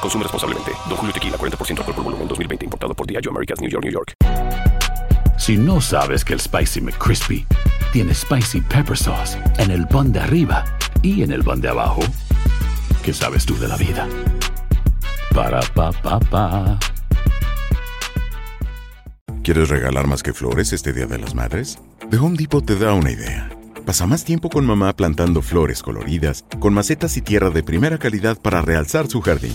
[0.00, 0.72] Consume responsablemente.
[0.88, 2.64] Don Julio Tequila, 40% alcohol por volumen, 2020.
[2.64, 4.14] Importado por Diageo Americas, New York, New York.
[5.38, 7.46] Si no sabes que el Spicy McCrispy
[7.92, 10.64] tiene Spicy Pepper Sauce en el pan de arriba
[11.00, 12.00] y en el pan de abajo,
[13.02, 14.06] ¿qué sabes tú de la vida?
[15.34, 16.78] Para, pa, pa, pa.
[19.42, 21.78] ¿Quieres regalar más que flores este Día de las Madres?
[22.10, 23.48] The Home Depot te da una idea.
[23.86, 28.36] Pasa más tiempo con mamá plantando flores coloridas, con macetas y tierra de primera calidad
[28.38, 29.54] para realzar su jardín.